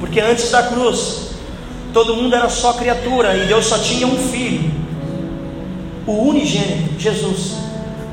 [0.00, 1.32] Porque antes da cruz,
[1.92, 4.72] todo mundo era só criatura e Deus só tinha um filho,
[6.06, 7.56] o unigênito, Jesus.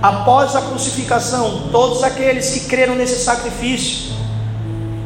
[0.01, 4.11] Após a crucificação, todos aqueles que creram nesse sacrifício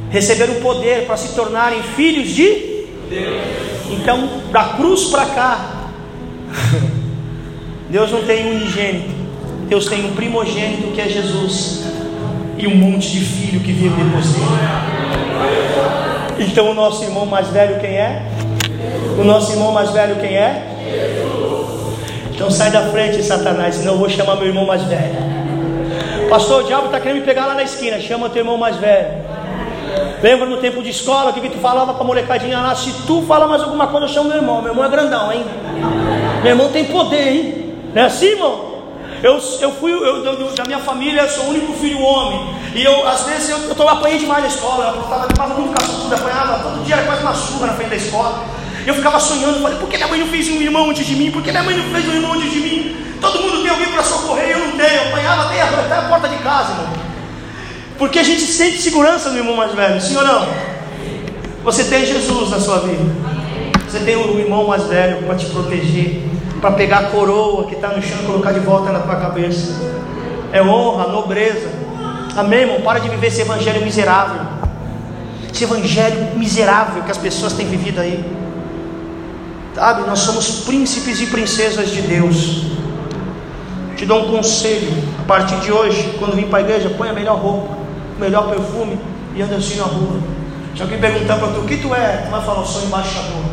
[0.09, 3.74] receberam o poder para se tornarem filhos de Deus.
[3.91, 5.89] Então, da cruz para cá,
[7.89, 9.09] Deus não tem unigênito,
[9.67, 11.83] Deus tem um primogênito que é Jesus
[12.57, 14.45] e um monte de filho que vive depois dele.
[16.39, 18.23] Então o nosso irmão mais velho quem é?
[19.17, 20.67] O nosso irmão mais velho quem é?
[22.33, 25.15] Então sai da frente, Satanás, senão eu vou chamar meu irmão mais velho.
[26.29, 27.99] Pastor, o diabo está querendo me pegar lá na esquina.
[27.99, 29.24] Chama teu irmão mais velho.
[30.25, 32.73] Lembra no tempo de escola que, que tu falava para molecadinha lá?
[32.73, 34.59] Se tu falar mais alguma coisa, eu chamo meu irmão.
[34.59, 35.45] Meu irmão é grandão, hein?
[36.41, 37.75] Meu irmão tem poder, hein?
[37.93, 38.81] Não é assim, irmão?
[39.21, 40.23] Eu, eu fui, eu,
[40.55, 42.55] da minha família, eu sou o único filho homem.
[42.73, 44.95] E eu, às vezes, eu, eu, eu apanhei demais na escola.
[44.95, 48.45] Eu estava muito cascudo, apanhava todo dia, era quase uma surra na frente da escola.
[48.83, 51.29] Eu ficava sonhando, falei, por que minha mãe não fez um irmão antes de mim?
[51.29, 52.97] Por que minha mãe não fez um irmão antes de mim?
[53.21, 54.89] Todo mundo tem alguém para socorrer, eu não tenho.
[54.91, 57.04] Eu apanhava até até a porta de casa, irmão.
[57.97, 60.47] Porque a gente sente segurança no irmão mais velho, sim ou não?
[61.63, 63.03] Você tem Jesus na sua vida.
[63.87, 66.23] Você tem um irmão mais velho para te proteger,
[66.59, 69.73] para pegar a coroa que está no chão e colocar de volta na tua cabeça.
[70.51, 71.69] É honra, nobreza.
[72.35, 72.81] Amém, irmão?
[72.81, 74.41] Para de viver esse evangelho miserável.
[75.51, 78.23] esse evangelho miserável que as pessoas têm vivido aí.
[79.73, 82.63] Sabe, nós somos príncipes e princesas de Deus.
[83.95, 87.13] Te dou um conselho, a partir de hoje, quando vir para a igreja, põe a
[87.13, 87.75] melhor roupa,
[88.15, 88.99] o melhor perfume
[89.35, 90.19] e anda assim na rua.
[90.75, 93.43] Se alguém perguntar para tu o que tu é, tu vai falar, eu sou embaixador.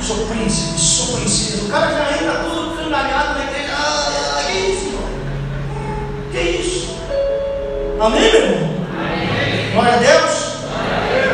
[0.00, 1.66] Sou príncipe, sou princesa.
[1.66, 3.72] O cara já entra tudo cangalhado na igreja.
[3.72, 5.04] Ah, que isso, irmão?
[6.32, 6.96] Que isso?
[8.00, 8.70] Amém, meu irmão?
[8.98, 9.72] Amém.
[9.72, 10.52] Glória a Deus.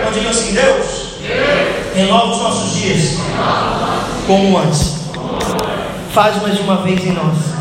[0.04, 1.08] Não diga assim, Deus
[1.94, 3.18] renova os nossos dias
[4.26, 4.98] como antes.
[6.12, 7.57] Faz mais uma vez em nós.